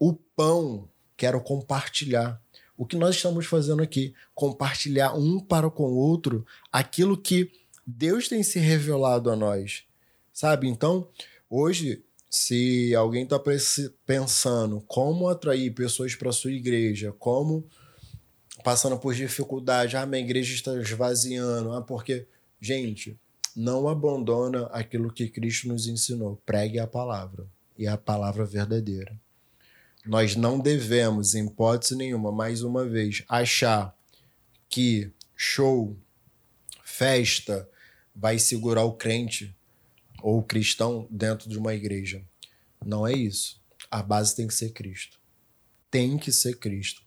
[0.00, 2.42] o pão, que era o compartilhar.
[2.76, 4.14] O que nós estamos fazendo aqui?
[4.34, 7.52] Compartilhar um para com o outro aquilo que
[7.86, 9.84] Deus tem se revelado a nós.
[10.32, 10.66] Sabe?
[10.66, 11.06] Então,
[11.50, 13.38] hoje, se alguém está
[14.06, 17.68] pensando como atrair pessoas para sua igreja, como
[18.64, 22.26] passando por dificuldade, ah, minha igreja está esvaziando, ah, porque.
[22.62, 23.18] Gente,
[23.56, 26.40] não abandona aquilo que Cristo nos ensinou.
[26.44, 27.46] Pregue a palavra.
[27.76, 29.18] E a palavra verdadeira.
[30.04, 33.94] Nós não devemos, em hipótese nenhuma, mais uma vez, achar
[34.68, 35.96] que show,
[36.82, 37.68] festa,
[38.14, 39.54] vai segurar o crente
[40.22, 42.24] ou o cristão dentro de uma igreja.
[42.84, 43.60] Não é isso.
[43.90, 45.18] A base tem que ser Cristo.
[45.90, 47.02] Tem que ser Cristo.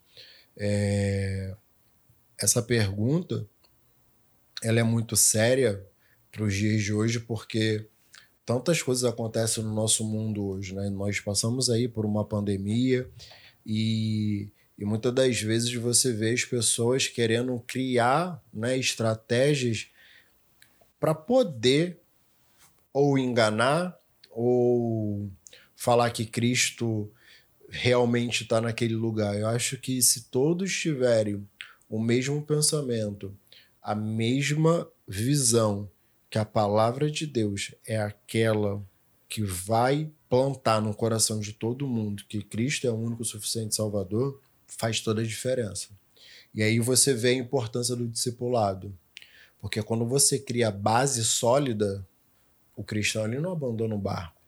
[0.56, 1.56] É...
[2.38, 3.48] Essa pergunta
[4.62, 5.84] ela é muito séria
[6.32, 7.88] para os dias de hoje porque
[8.44, 10.90] tantas coisas acontecem no nosso mundo hoje, né?
[10.90, 13.08] Nós passamos aí por uma pandemia
[13.64, 19.88] e, e muitas das vezes você vê as pessoas querendo criar né, estratégias
[21.00, 21.98] para poder
[22.92, 23.98] ou enganar
[24.30, 25.30] ou
[25.74, 27.10] falar que Cristo
[27.68, 29.38] realmente está naquele lugar.
[29.38, 31.46] Eu acho que se todos tiverem
[31.88, 33.36] o mesmo pensamento,
[33.82, 35.90] a mesma visão,
[36.34, 38.84] que a palavra de Deus é aquela
[39.28, 44.40] que vai plantar no coração de todo mundo que Cristo é o único suficiente Salvador,
[44.66, 45.90] faz toda a diferença.
[46.52, 48.92] E aí você vê a importância do discipulado.
[49.60, 52.04] Porque quando você cria base sólida,
[52.74, 54.42] o cristão ele não abandona o barco.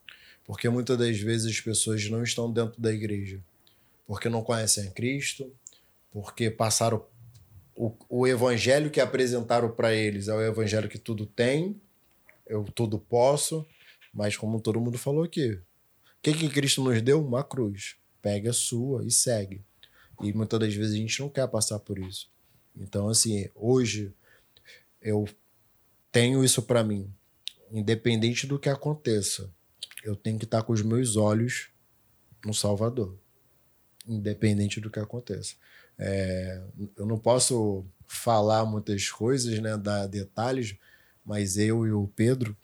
[0.45, 3.41] Porque muitas das vezes as pessoas não estão dentro da igreja.
[4.09, 5.49] Porque não conhecem a Cristo,
[6.13, 7.07] porque passaram
[7.77, 11.81] o, o evangelho que apresentaram para eles é o evangelho que tudo tem,
[12.47, 13.67] eu tudo posso,
[14.13, 15.63] mas como todo mundo falou aqui, o
[16.23, 17.25] que, que Cristo nos deu?
[17.25, 17.97] Uma cruz.
[18.23, 19.63] Pega a sua e segue.
[20.23, 22.29] E muitas das vezes a gente não quer passar por isso.
[22.75, 24.13] Então, assim, hoje
[25.01, 25.29] eu
[26.11, 27.13] tenho isso para mim.
[27.71, 29.53] Independente do que aconteça,
[30.03, 31.69] eu tenho que estar com os meus olhos
[32.45, 33.17] no Salvador.
[34.07, 35.55] Independente do que aconteça.
[35.99, 36.63] É,
[36.97, 40.77] eu não posso falar muitas coisas, né, dar detalhes,
[41.25, 42.57] mas eu e o Pedro,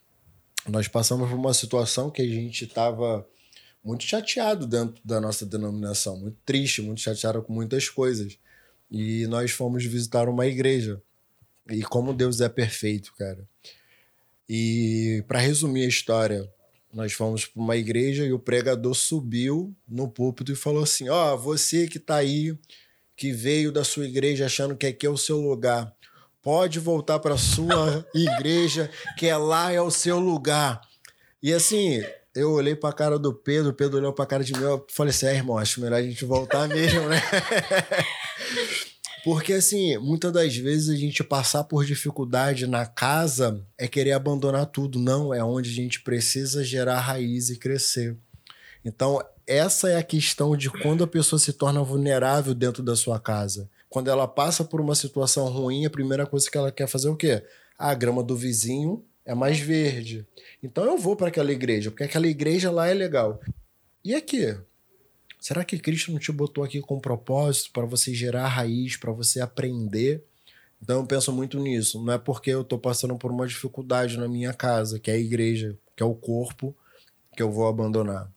[0.68, 3.26] nós passamos por uma situação que a gente estava
[3.82, 8.38] muito chateado dentro da nossa denominação, muito triste, muito chateado com muitas coisas.
[8.90, 11.02] E nós fomos visitar uma igreja.
[11.68, 13.48] E como Deus é perfeito, cara.
[14.48, 16.48] E para resumir a história,
[16.92, 21.34] nós fomos para uma igreja e o pregador subiu no púlpito e falou assim: Ó,
[21.34, 22.56] oh, você que está aí
[23.22, 25.94] que veio da sua igreja achando que aqui é o seu lugar.
[26.42, 30.80] Pode voltar para sua igreja, que é lá é o seu lugar.
[31.40, 32.02] E assim,
[32.34, 34.64] eu olhei para a cara do Pedro, o Pedro olhou para a cara de mim,
[34.64, 37.22] eu falei assim: é, irmão, acho melhor a gente voltar mesmo, né?
[39.22, 44.66] Porque, assim, muitas das vezes a gente passar por dificuldade na casa é querer abandonar
[44.66, 44.98] tudo.
[44.98, 48.16] Não, é onde a gente precisa gerar raiz e crescer.
[48.84, 53.18] Então, essa é a questão de quando a pessoa se torna vulnerável dentro da sua
[53.18, 53.68] casa.
[53.88, 57.10] Quando ela passa por uma situação ruim, a primeira coisa que ela quer fazer é
[57.10, 57.42] o quê?
[57.78, 60.26] Ah, a grama do vizinho é mais verde.
[60.62, 63.40] Então eu vou para aquela igreja, porque aquela igreja lá é legal.
[64.04, 64.56] E aqui?
[65.38, 69.40] Será que Cristo não te botou aqui com propósito para você gerar raiz, para você
[69.40, 70.24] aprender?
[70.80, 72.02] Então eu penso muito nisso.
[72.02, 75.18] Não é porque eu estou passando por uma dificuldade na minha casa, que é a
[75.18, 76.74] igreja, que é o corpo,
[77.36, 78.30] que eu vou abandonar.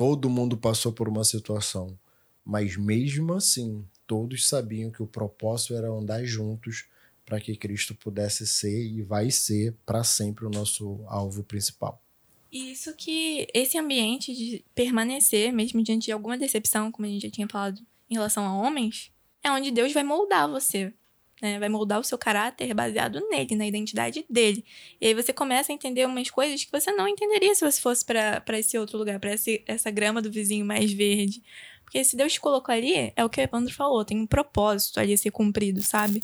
[0.00, 1.94] Todo mundo passou por uma situação,
[2.42, 6.86] mas mesmo assim, todos sabiam que o propósito era andar juntos
[7.22, 12.02] para que Cristo pudesse ser e vai ser para sempre o nosso alvo principal.
[12.50, 17.26] E isso que esse ambiente de permanecer, mesmo diante de alguma decepção, como a gente
[17.26, 17.78] já tinha falado
[18.08, 19.12] em relação a homens,
[19.44, 20.94] é onde Deus vai moldar você
[21.40, 21.58] né?
[21.58, 24.64] Vai moldar o seu caráter baseado nele, na identidade dele.
[25.00, 28.04] E aí você começa a entender umas coisas que você não entenderia se você fosse
[28.04, 29.34] para esse outro lugar, para
[29.66, 31.42] essa grama do vizinho mais verde.
[31.84, 35.00] Porque se Deus te colocou ali, é o que o Evandro falou, tem um propósito
[35.00, 36.22] ali a ser cumprido, sabe?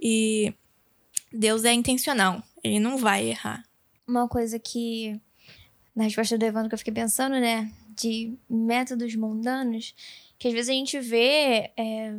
[0.00, 0.54] E
[1.32, 3.64] Deus é intencional, ele não vai errar.
[4.06, 5.20] Uma coisa que,
[5.94, 7.72] na resposta do Evandro, que eu fiquei pensando, né?
[7.96, 9.94] De métodos mundanos,
[10.38, 11.70] que às vezes a gente vê.
[11.76, 12.14] É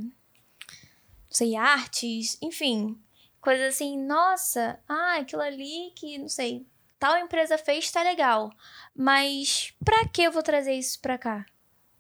[1.32, 2.99] sei, artes, enfim,
[3.39, 6.65] coisas assim, nossa, ah, aquilo ali que, não sei,
[6.99, 8.51] tal empresa fez tá legal.
[8.95, 11.45] Mas pra que eu vou trazer isso pra cá?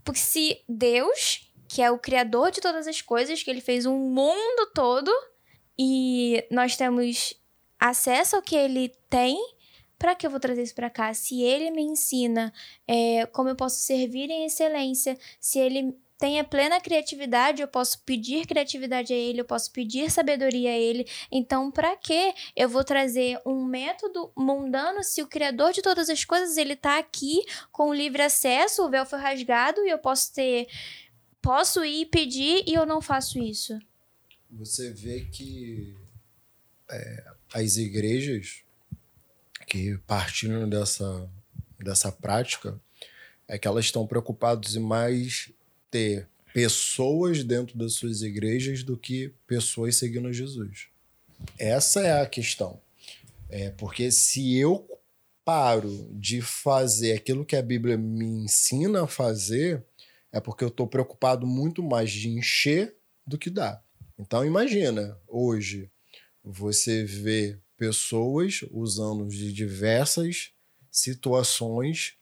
[0.03, 3.97] Porque se Deus, que é o criador de todas as coisas, que ele fez um
[3.97, 5.11] mundo todo
[5.77, 7.33] e nós temos
[7.79, 9.37] acesso ao que ele tem,
[9.97, 11.13] para que eu vou trazer isso para cá?
[11.13, 12.51] Se ele me ensina
[12.87, 18.45] é, como eu posso servir em excelência, se ele tenha plena criatividade, eu posso pedir
[18.45, 21.07] criatividade a ele, eu posso pedir sabedoria a ele.
[21.31, 26.23] Então, para que eu vou trazer um método mundano se o criador de todas as
[26.23, 27.41] coisas, ele tá aqui
[27.71, 30.67] com livre acesso, o véu foi rasgado e eu posso ter
[31.41, 33.79] posso ir pedir e eu não faço isso.
[34.51, 35.95] Você vê que
[36.91, 38.61] é, as igrejas
[39.65, 41.27] que partindo dessa,
[41.79, 42.79] dessa prática
[43.47, 45.51] é que elas estão preocupadas em mais
[45.91, 50.87] ter pessoas dentro das suas igrejas do que pessoas seguindo Jesus.
[51.57, 52.81] Essa é a questão.
[53.49, 54.87] É porque se eu
[55.43, 59.83] paro de fazer aquilo que a Bíblia me ensina a fazer,
[60.31, 63.83] é porque eu estou preocupado muito mais de encher do que dar.
[64.17, 65.89] Então imagina, hoje
[66.43, 70.51] você vê pessoas usando de diversas
[70.89, 72.15] situações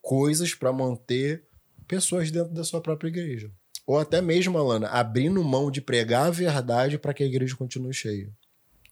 [0.00, 1.44] coisas para manter
[1.86, 3.50] pessoas dentro da sua própria igreja.
[3.86, 7.92] Ou até mesmo, Alana, abrindo mão de pregar a verdade para que a igreja continue
[7.92, 8.30] cheia.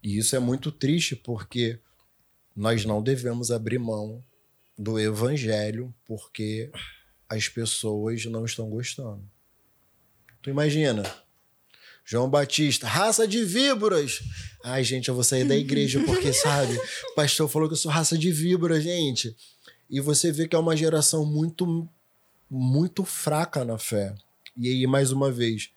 [0.02, 1.78] E isso é muito triste porque
[2.54, 4.22] nós não devemos abrir mão
[4.76, 6.70] do evangelho porque
[7.28, 9.22] as pessoas não estão gostando.
[10.42, 11.02] Tu imagina,
[12.04, 14.20] João Batista, raça de víboras.
[14.64, 16.76] Ai, gente, eu vou sair da igreja porque, sabe,
[17.12, 19.34] o pastor falou que eu sou raça de víboras, gente.
[19.88, 21.88] E você vê que é uma geração muito,
[22.54, 24.14] muito fraca na fé.
[24.54, 25.72] E aí, mais uma vez,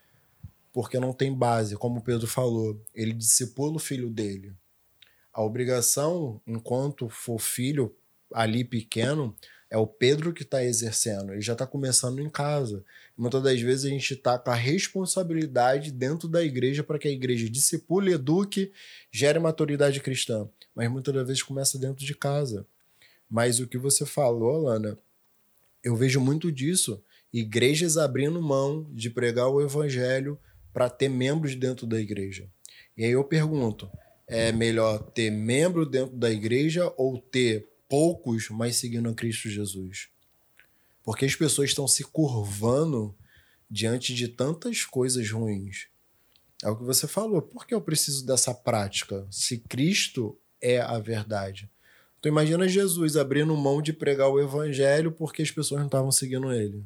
[0.73, 4.53] porque não tem base, como Pedro falou, ele discipula o filho dele.
[5.31, 7.95] A obrigação, enquanto for filho
[8.33, 9.33] ali pequeno,
[9.69, 11.31] é o Pedro que está exercendo.
[11.31, 12.83] Ele já está começando em casa.
[13.17, 17.11] Muitas das vezes a gente está com a responsabilidade dentro da igreja para que a
[17.11, 18.71] igreja discipule, eduque,
[19.09, 20.49] gere maturidade cristã.
[20.75, 22.65] Mas muitas das vezes começa dentro de casa.
[23.29, 24.97] Mas o que você falou, Lana,
[25.85, 27.01] eu vejo muito disso.
[27.31, 30.39] Igrejas abrindo mão de pregar o evangelho
[30.73, 32.49] para ter membros dentro da igreja.
[32.97, 33.87] E aí eu pergunto:
[34.27, 40.09] é melhor ter membro dentro da igreja ou ter poucos, mas seguindo a Cristo Jesus?
[41.03, 43.15] Porque as pessoas estão se curvando
[43.69, 45.87] diante de tantas coisas ruins.
[46.63, 47.43] É o que você falou.
[47.43, 49.27] Por que eu preciso dessa prática?
[49.29, 51.69] Se Cristo é a verdade.
[52.25, 56.51] Tu imagina Jesus abrindo mão de pregar o evangelho porque as pessoas não estavam seguindo
[56.51, 56.83] ele.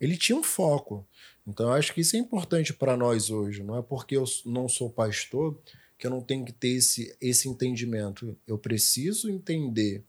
[0.00, 1.06] Ele tinha um foco.
[1.46, 3.62] Então eu acho que isso é importante para nós hoje.
[3.62, 5.56] Não é porque eu não sou pastor
[5.96, 8.36] que eu não tenho que ter esse, esse entendimento.
[8.48, 10.02] Eu preciso entender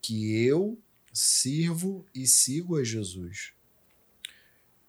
[0.00, 0.78] que eu
[1.12, 3.50] sirvo e sigo a Jesus.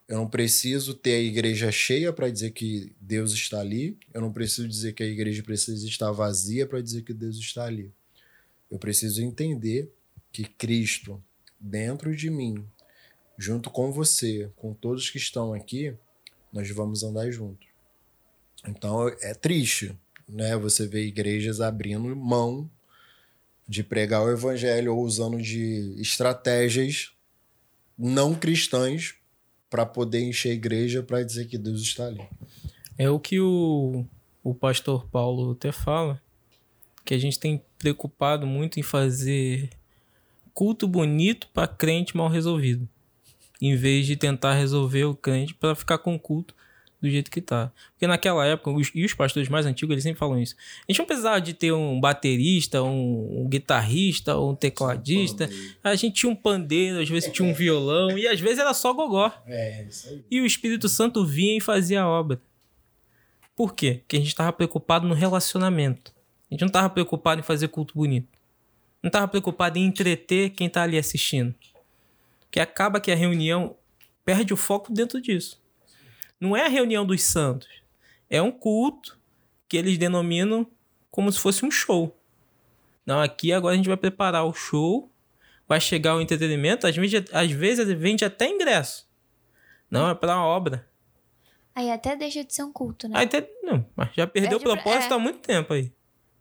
[0.07, 3.97] Eu não preciso ter a igreja cheia para dizer que Deus está ali.
[4.13, 7.65] Eu não preciso dizer que a igreja precisa estar vazia para dizer que Deus está
[7.65, 7.91] ali.
[8.69, 9.91] Eu preciso entender
[10.31, 11.21] que Cristo,
[11.59, 12.65] dentro de mim,
[13.37, 15.95] junto com você, com todos que estão aqui,
[16.51, 17.67] nós vamos andar juntos.
[18.67, 19.97] Então é triste,
[20.27, 20.55] né?
[20.57, 22.69] Você vê igrejas abrindo mão
[23.67, 27.13] de pregar o evangelho ou usando de estratégias
[27.97, 29.15] não cristãs
[29.69, 32.27] para poder encher a igreja para dizer que Deus está ali.
[32.97, 34.05] É o que o,
[34.43, 36.21] o pastor Paulo até fala,
[37.09, 39.71] que a gente tem preocupado muito em fazer
[40.53, 42.87] culto bonito para crente mal resolvido,
[43.59, 46.53] em vez de tentar resolver o crente para ficar com o culto
[47.01, 47.71] do jeito que tá.
[47.93, 50.55] Porque naquela época, os, e os pastores mais antigos, eles sempre falam isso.
[50.87, 55.49] A gente não precisava de ter um baterista, um, um guitarrista, um tecladista.
[55.83, 58.93] A gente tinha um pandeiro, às vezes tinha um violão, e às vezes era só
[58.93, 59.33] gogó.
[59.47, 60.23] É, isso aí.
[60.29, 62.39] E o Espírito Santo vinha e fazia a obra.
[63.55, 64.01] Por quê?
[64.03, 66.18] Porque a gente estava preocupado no relacionamento.
[66.49, 68.27] A gente não estava preocupado em fazer culto bonito.
[69.03, 71.53] Não estava preocupado em entreter quem está ali assistindo.
[72.51, 73.75] Que acaba que a reunião
[74.25, 75.61] perde o foco dentro disso.
[76.39, 77.67] Não é a reunião dos santos.
[78.29, 79.17] É um culto
[79.67, 80.65] que eles denominam
[81.11, 82.15] como se fosse um show.
[83.05, 85.11] Não, aqui agora a gente vai preparar o show,
[85.67, 89.07] vai chegar o entretenimento, às vezes, às vezes vende até ingresso.
[89.89, 90.87] Não, é para a obra.
[91.73, 93.17] Aí até deixa de ser um culto, né?
[93.17, 95.15] Aí até, não, mas já perdeu Perde o pra- propósito é.
[95.15, 95.91] há muito tempo aí.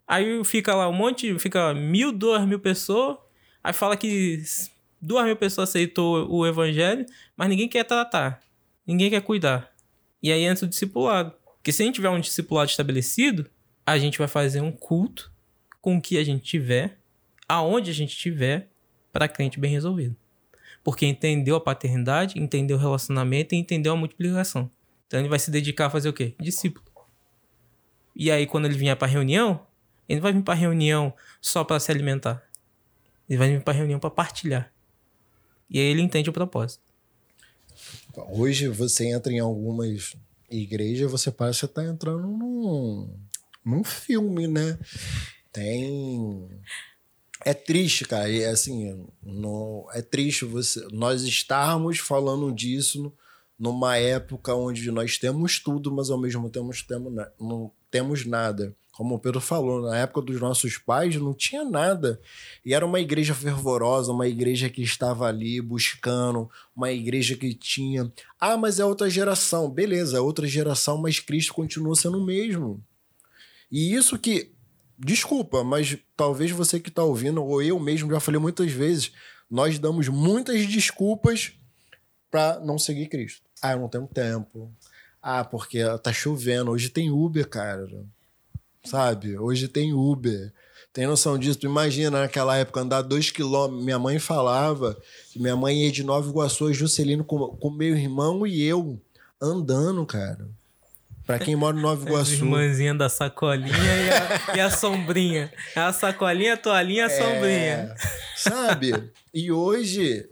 [0.09, 3.15] Aí fica lá um monte, fica mil, duas mil pessoas,
[3.63, 4.41] aí fala que
[4.99, 7.05] duas mil pessoas aceitou o evangelho,
[7.37, 8.41] mas ninguém quer tratar,
[8.87, 9.71] ninguém quer cuidar.
[10.23, 11.31] E aí entra o discipulado.
[11.57, 13.47] Porque se a gente tiver um discipulado estabelecido,
[13.85, 15.31] a gente vai fazer um culto
[15.79, 16.97] com o que a gente tiver,
[17.47, 18.67] aonde a gente tiver,
[19.13, 20.15] para crente bem resolvido.
[20.83, 24.71] Porque entendeu a paternidade, entendeu o relacionamento e entendeu a multiplicação.
[25.05, 26.33] Então ele vai se dedicar a fazer o quê?
[26.39, 26.83] Discípulo.
[28.15, 29.68] E aí, quando ele vier para reunião,
[30.09, 32.43] ele não vai vir para reunião só para se alimentar.
[33.29, 34.73] Ele vai vir para reunião para partilhar.
[35.69, 36.81] E aí ele entende o propósito.
[38.31, 40.15] Hoje você entra em algumas
[40.49, 43.15] igrejas, você parece estar tá entrando num,
[43.63, 44.79] num filme, né?
[45.53, 46.49] Tem.
[47.45, 48.27] É triste, cara.
[48.27, 53.13] E assim, no, é triste você, nós estarmos falando disso
[53.57, 58.75] numa época onde nós temos tudo, mas ao mesmo tempo temos, não temos nada.
[58.99, 62.19] Como o Pedro falou, na época dos nossos pais não tinha nada.
[62.65, 68.11] E era uma igreja fervorosa, uma igreja que estava ali buscando, uma igreja que tinha.
[68.37, 69.69] Ah, mas é outra geração.
[69.69, 72.83] Beleza, é outra geração, mas Cristo continua sendo o mesmo.
[73.71, 74.51] E isso que.
[74.97, 79.13] Desculpa, mas talvez você que está ouvindo, ou eu mesmo já falei muitas vezes,
[79.49, 81.53] nós damos muitas desculpas
[82.29, 83.43] para não seguir Cristo.
[83.61, 84.69] Ah, eu não tenho tempo.
[85.21, 86.71] Ah, porque tá chovendo.
[86.71, 87.87] Hoje tem Uber, cara
[88.83, 89.37] sabe?
[89.37, 90.51] Hoje tem Uber.
[90.91, 91.59] Tem noção disso?
[91.59, 93.83] Tu imagina naquela época andar dois quilômetros.
[93.83, 94.97] Minha mãe falava
[95.31, 98.99] que minha mãe ia de Nova Iguaçu a Juscelino com, com meu irmão e eu
[99.41, 100.47] andando, cara.
[101.25, 102.33] Pra quem mora em Nova Iguaçu.
[102.33, 105.53] Irmãzinha da sacolinha e a, e a sombrinha.
[105.75, 107.95] A sacolinha, a toalhinha, a é, sombrinha.
[108.35, 109.11] Sabe?
[109.31, 110.27] E hoje,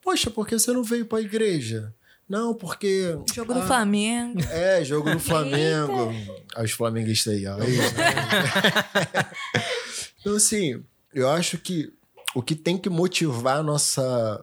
[0.00, 1.92] poxa, por que você não veio pra igreja?
[2.32, 3.14] Não, porque.
[3.34, 4.40] Jogo ah, do Flamengo.
[4.44, 6.14] É, jogo do Flamengo.
[6.56, 7.58] Olha os flamenguistas aí, ó.
[10.18, 11.92] então, assim, eu acho que
[12.34, 14.42] o que tem que motivar a nossa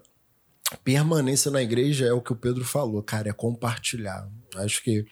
[0.84, 4.30] permanência na igreja é o que o Pedro falou, cara, é compartilhar.
[4.58, 5.04] Acho que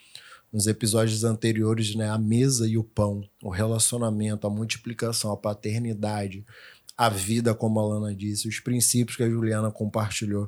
[0.53, 6.45] nos episódios anteriores, né, a mesa e o pão, o relacionamento, a multiplicação, a paternidade,
[6.95, 10.47] a vida, como a Lana disse, os princípios que a Juliana compartilhou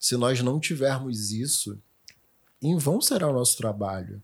[0.00, 1.78] se nós não tivermos isso,
[2.62, 4.22] em vão será o nosso trabalho,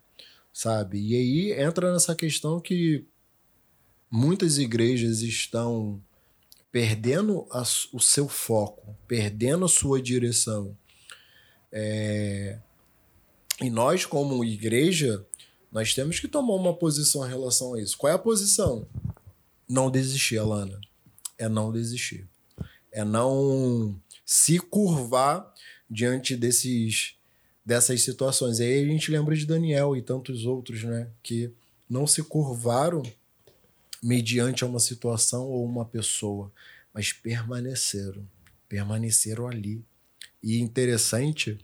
[0.50, 0.98] sabe?
[0.98, 3.04] E aí entra nessa questão que
[4.10, 6.02] muitas igrejas estão
[6.72, 7.62] perdendo a,
[7.92, 10.76] o seu foco, perdendo a sua direção.
[11.70, 12.58] É...
[13.60, 15.26] E nós, como igreja,
[15.70, 17.96] nós temos que tomar uma posição em relação a isso.
[17.96, 18.86] Qual é a posição?
[19.68, 20.78] Não desistir, Alana.
[21.38, 22.28] É não desistir.
[22.92, 25.54] É não se curvar
[25.88, 27.16] diante desses
[27.66, 28.60] dessas situações.
[28.60, 31.50] E aí a gente lembra de Daniel e tantos outros, né, que
[31.90, 33.02] não se curvaram
[34.00, 36.52] mediante uma situação ou uma pessoa,
[36.94, 38.24] mas permaneceram,
[38.68, 39.84] permaneceram ali.
[40.40, 41.58] E interessante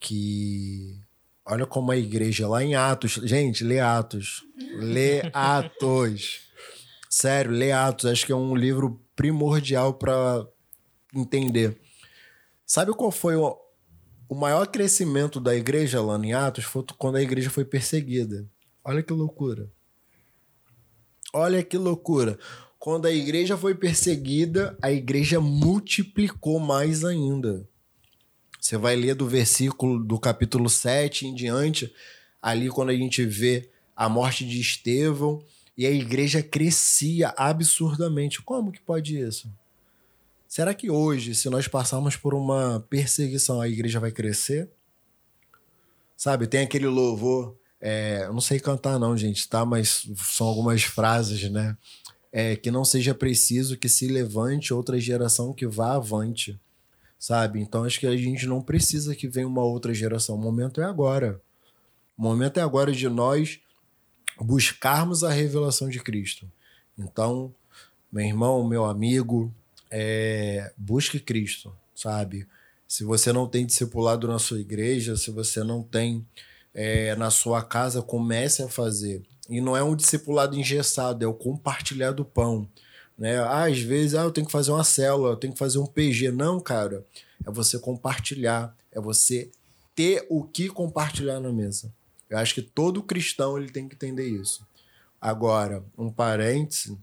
[0.00, 0.98] que
[1.44, 4.42] olha como a igreja lá em Atos, gente, lê Atos,
[4.78, 6.46] lê Atos.
[7.10, 10.46] Sério, lê Atos, acho que é um livro primordial para
[11.14, 11.78] entender
[12.66, 13.56] Sabe qual foi o,
[14.28, 16.64] o maior crescimento da igreja lá em Atos?
[16.64, 18.44] Foi quando a igreja foi perseguida.
[18.84, 19.70] Olha que loucura.
[21.32, 22.36] Olha que loucura.
[22.76, 27.68] Quando a igreja foi perseguida, a igreja multiplicou mais ainda.
[28.60, 31.92] Você vai ler do versículo do capítulo 7 em diante,
[32.42, 35.40] ali quando a gente vê a morte de Estevão,
[35.78, 38.42] e a igreja crescia absurdamente.
[38.42, 39.48] Como que pode isso?
[40.56, 44.70] Será que hoje, se nós passarmos por uma perseguição, a igreja vai crescer?
[46.16, 47.54] Sabe, tem aquele louvor.
[47.78, 49.66] É, eu não sei cantar, não, gente, tá?
[49.66, 51.76] Mas são algumas frases, né?
[52.32, 56.58] É, que não seja preciso que se levante outra geração que vá avante,
[57.18, 57.60] sabe?
[57.60, 60.36] Então acho que a gente não precisa que venha uma outra geração.
[60.36, 61.38] O momento é agora.
[62.16, 63.60] O momento é agora de nós
[64.40, 66.50] buscarmos a revelação de Cristo.
[66.96, 67.54] Então,
[68.10, 69.54] meu irmão, meu amigo,
[69.90, 72.46] é, busque Cristo, sabe?
[72.88, 76.24] Se você não tem discipulado na sua igreja, se você não tem
[76.74, 79.22] é, na sua casa, comece a fazer.
[79.48, 82.68] E não é um discipulado engessado, é o compartilhar do pão.
[83.18, 83.38] Né?
[83.38, 85.86] Ah, às vezes, ah, eu tenho que fazer uma célula, eu tenho que fazer um
[85.86, 86.30] PG.
[86.30, 87.04] Não, cara.
[87.46, 89.50] É você compartilhar, é você
[89.94, 91.92] ter o que compartilhar na mesa.
[92.28, 94.66] Eu acho que todo cristão ele tem que entender isso.
[95.20, 96.98] Agora, um parêntese,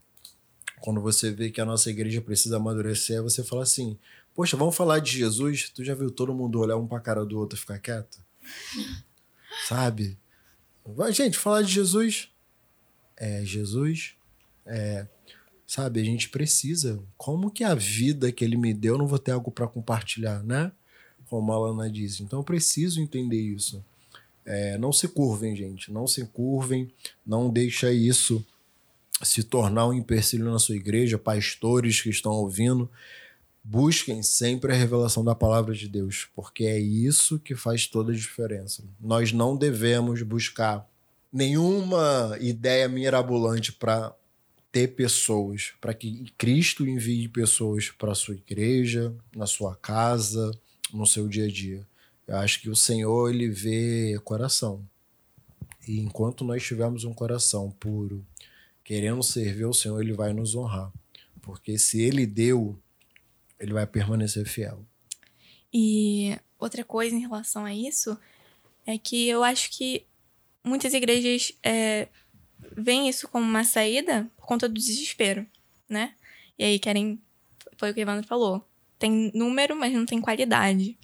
[0.84, 3.98] quando você vê que a nossa igreja precisa amadurecer, você fala assim:
[4.36, 5.70] Poxa, vamos falar de Jesus?
[5.70, 8.20] Tu já viu todo mundo olhar um pra cara do outro e ficar quieto?
[9.66, 10.18] Sabe?
[11.14, 12.28] Gente, falar de Jesus.
[13.16, 14.16] É, Jesus.
[14.66, 15.08] É,
[15.66, 17.02] sabe, a gente precisa.
[17.16, 20.44] Como que a vida que ele me deu, eu não vou ter algo para compartilhar,
[20.44, 20.70] né?
[21.30, 22.20] Como a Alana diz.
[22.20, 23.82] Então eu preciso entender isso.
[24.46, 25.94] É, não se curvem, gente.
[25.94, 26.92] Não se curvem.
[27.26, 28.46] Não deixa isso
[29.24, 32.90] se tornar um empecilho na sua igreja, pastores que estão ouvindo,
[33.64, 38.16] busquem sempre a revelação da palavra de Deus, porque é isso que faz toda a
[38.16, 38.84] diferença.
[39.00, 40.88] Nós não devemos buscar
[41.32, 44.14] nenhuma ideia mirabolante para
[44.72, 50.52] ter pessoas, para que Cristo envie pessoas para a sua igreja, na sua casa,
[50.92, 51.88] no seu dia a dia.
[52.28, 54.84] Eu acho que o Senhor, ele vê coração.
[55.88, 58.26] E enquanto nós tivermos um coração puro,
[58.84, 60.92] querendo servir ao Senhor, ele vai nos honrar.
[61.42, 62.80] Porque se ele deu,
[63.60, 64.86] ele vai permanecer fiel.
[65.74, 68.18] E outra coisa em relação a isso
[68.86, 70.06] é que eu acho que
[70.64, 72.08] muitas igrejas é,
[72.78, 75.46] veem isso como uma saída por conta do desespero,
[75.90, 76.14] né?
[76.58, 77.22] E aí querem.
[77.78, 78.66] Foi o que o Evandro falou.
[79.00, 80.98] Tem número, mas não tem qualidade.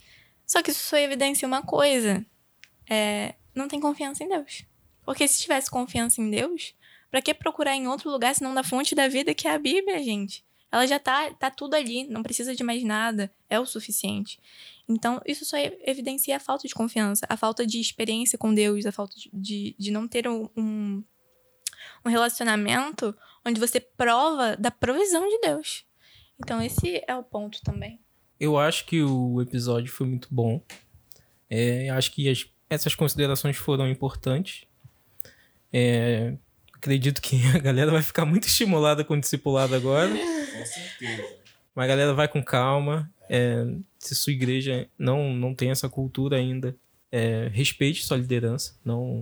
[0.46, 2.24] Só que isso só evidencia uma coisa.
[2.88, 4.64] É, não tem confiança em Deus.
[5.04, 6.74] Porque se tivesse confiança em Deus,
[7.10, 10.02] para que procurar em outro lugar senão da fonte da vida que é a Bíblia,
[10.02, 10.44] gente?
[10.72, 14.38] Ela já tá, tá tudo ali, não precisa de mais nada, é o suficiente.
[14.88, 18.92] Então, isso só evidencia a falta de confiança, a falta de experiência com Deus, a
[18.92, 21.02] falta de, de não ter um, um,
[22.04, 25.84] um relacionamento onde você prova da provisão de Deus.
[26.38, 28.00] Então, esse é o ponto também.
[28.38, 30.62] Eu acho que o episódio foi muito bom.
[31.48, 34.66] É, acho que as, essas considerações foram importantes.
[35.72, 36.36] É,
[36.80, 40.08] acredito que a galera vai ficar muito estimulada com o discipulado agora.
[40.08, 41.22] Com certeza.
[41.74, 43.10] Mas a galera vai com calma.
[43.28, 43.64] É,
[43.98, 46.74] se sua igreja não, não tem essa cultura ainda,
[47.12, 48.74] é, respeite sua liderança.
[48.84, 49.20] Não,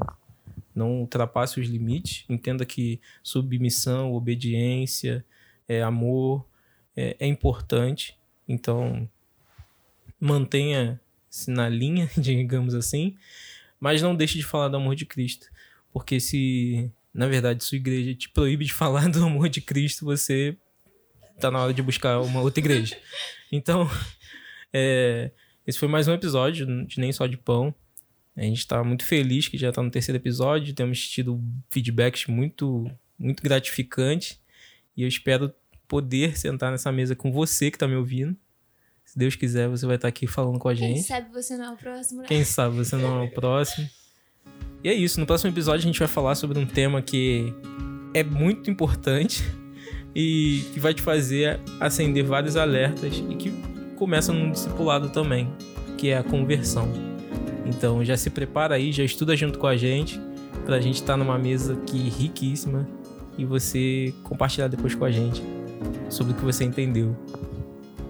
[0.75, 2.25] não ultrapasse os limites.
[2.29, 5.25] Entenda que submissão, obediência,
[5.69, 6.47] é, amor
[6.97, 8.17] é, é importante.
[8.49, 9.09] Então,
[10.21, 13.17] mantenha-se na linha, digamos assim.
[13.81, 15.49] Mas não deixe de falar do amor de Cristo.
[15.93, 20.57] Porque se, na verdade, sua igreja te proíbe de falar do amor de Cristo, você
[21.41, 22.97] tá na hora de buscar uma outra igreja.
[23.51, 23.91] Então,
[24.73, 25.33] é,
[25.67, 27.75] esse foi mais um episódio de Nem Só de Pão.
[28.37, 30.73] A gente está muito feliz que já está no terceiro episódio.
[30.73, 32.89] Temos tido feedbacks muito,
[33.19, 34.41] muito gratificantes.
[34.97, 35.53] E eu espero
[35.89, 38.37] poder sentar nessa mesa com você que está me ouvindo.
[39.05, 41.07] Se Deus quiser, você vai estar aqui falando com a Quem gente.
[41.07, 42.29] sabe você não é o próximo, né?
[42.29, 43.89] Quem sabe você não é o próximo.
[44.83, 45.19] E é isso.
[45.21, 47.53] No próximo episódio a gente vai falar sobre um tema que
[48.15, 49.45] é muito importante
[50.15, 53.53] e que vai te fazer acender vários alertas e que
[53.97, 55.49] começa num discipulado também,
[55.97, 56.89] que é a conversão.
[57.67, 60.21] Então já se prepara aí, já estuda junto com a gente,
[60.65, 62.89] pra gente estar numa mesa aqui riquíssima
[63.37, 65.43] e você compartilhar depois com a gente
[66.09, 67.17] sobre o que você entendeu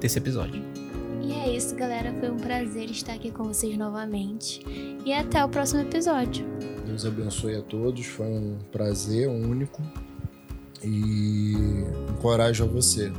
[0.00, 0.67] desse episódio.
[1.28, 2.10] E é isso, galera.
[2.18, 4.64] Foi um prazer estar aqui com vocês novamente.
[5.04, 6.46] E até o próximo episódio.
[6.86, 8.06] Deus abençoe a todos.
[8.06, 9.82] Foi um prazer único.
[10.82, 11.52] E
[12.08, 13.12] encorajo a você.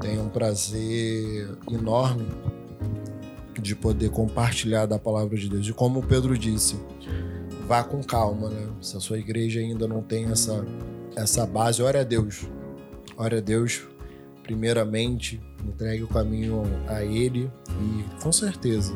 [0.00, 2.28] Tenho um prazer enorme
[3.60, 5.66] de poder compartilhar da palavra de Deus.
[5.66, 6.76] E como o Pedro disse,
[7.66, 8.68] vá com calma, né?
[8.80, 10.64] Se a sua igreja ainda não tem essa,
[11.16, 12.46] essa base, ore a Deus.
[13.16, 13.82] Ore a Deus,
[14.46, 18.94] primeiramente, entregue o caminho a Ele e com certeza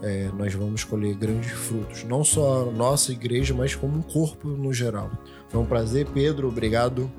[0.00, 2.04] é, nós vamos colher grandes frutos.
[2.04, 5.10] Não só nossa igreja, mas como um corpo no geral.
[5.48, 6.46] Foi um prazer, Pedro.
[6.48, 7.10] Obrigado,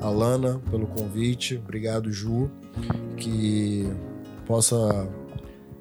[0.00, 1.56] Alana, pelo convite.
[1.56, 2.48] Obrigado, Ju.
[3.16, 3.90] Que
[4.46, 5.08] possa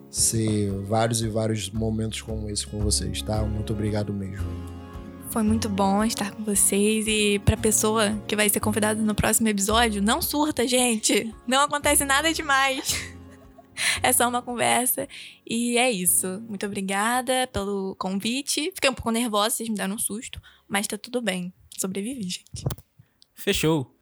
[0.10, 3.44] ser vários e vários momentos como esse com vocês, tá?
[3.44, 4.46] Muito obrigado mesmo.
[5.36, 9.50] Foi muito bom estar com vocês e pra pessoa que vai ser convidada no próximo
[9.50, 11.30] episódio, não surta, gente.
[11.46, 12.96] Não acontece nada demais.
[14.02, 15.06] É só uma conversa
[15.46, 16.42] e é isso.
[16.48, 18.72] Muito obrigada pelo convite.
[18.74, 21.54] Fiquei um pouco nervosa, vocês me deram um susto, mas tá tudo bem.
[21.78, 22.64] Sobrevivi, gente.
[23.34, 23.95] Fechou!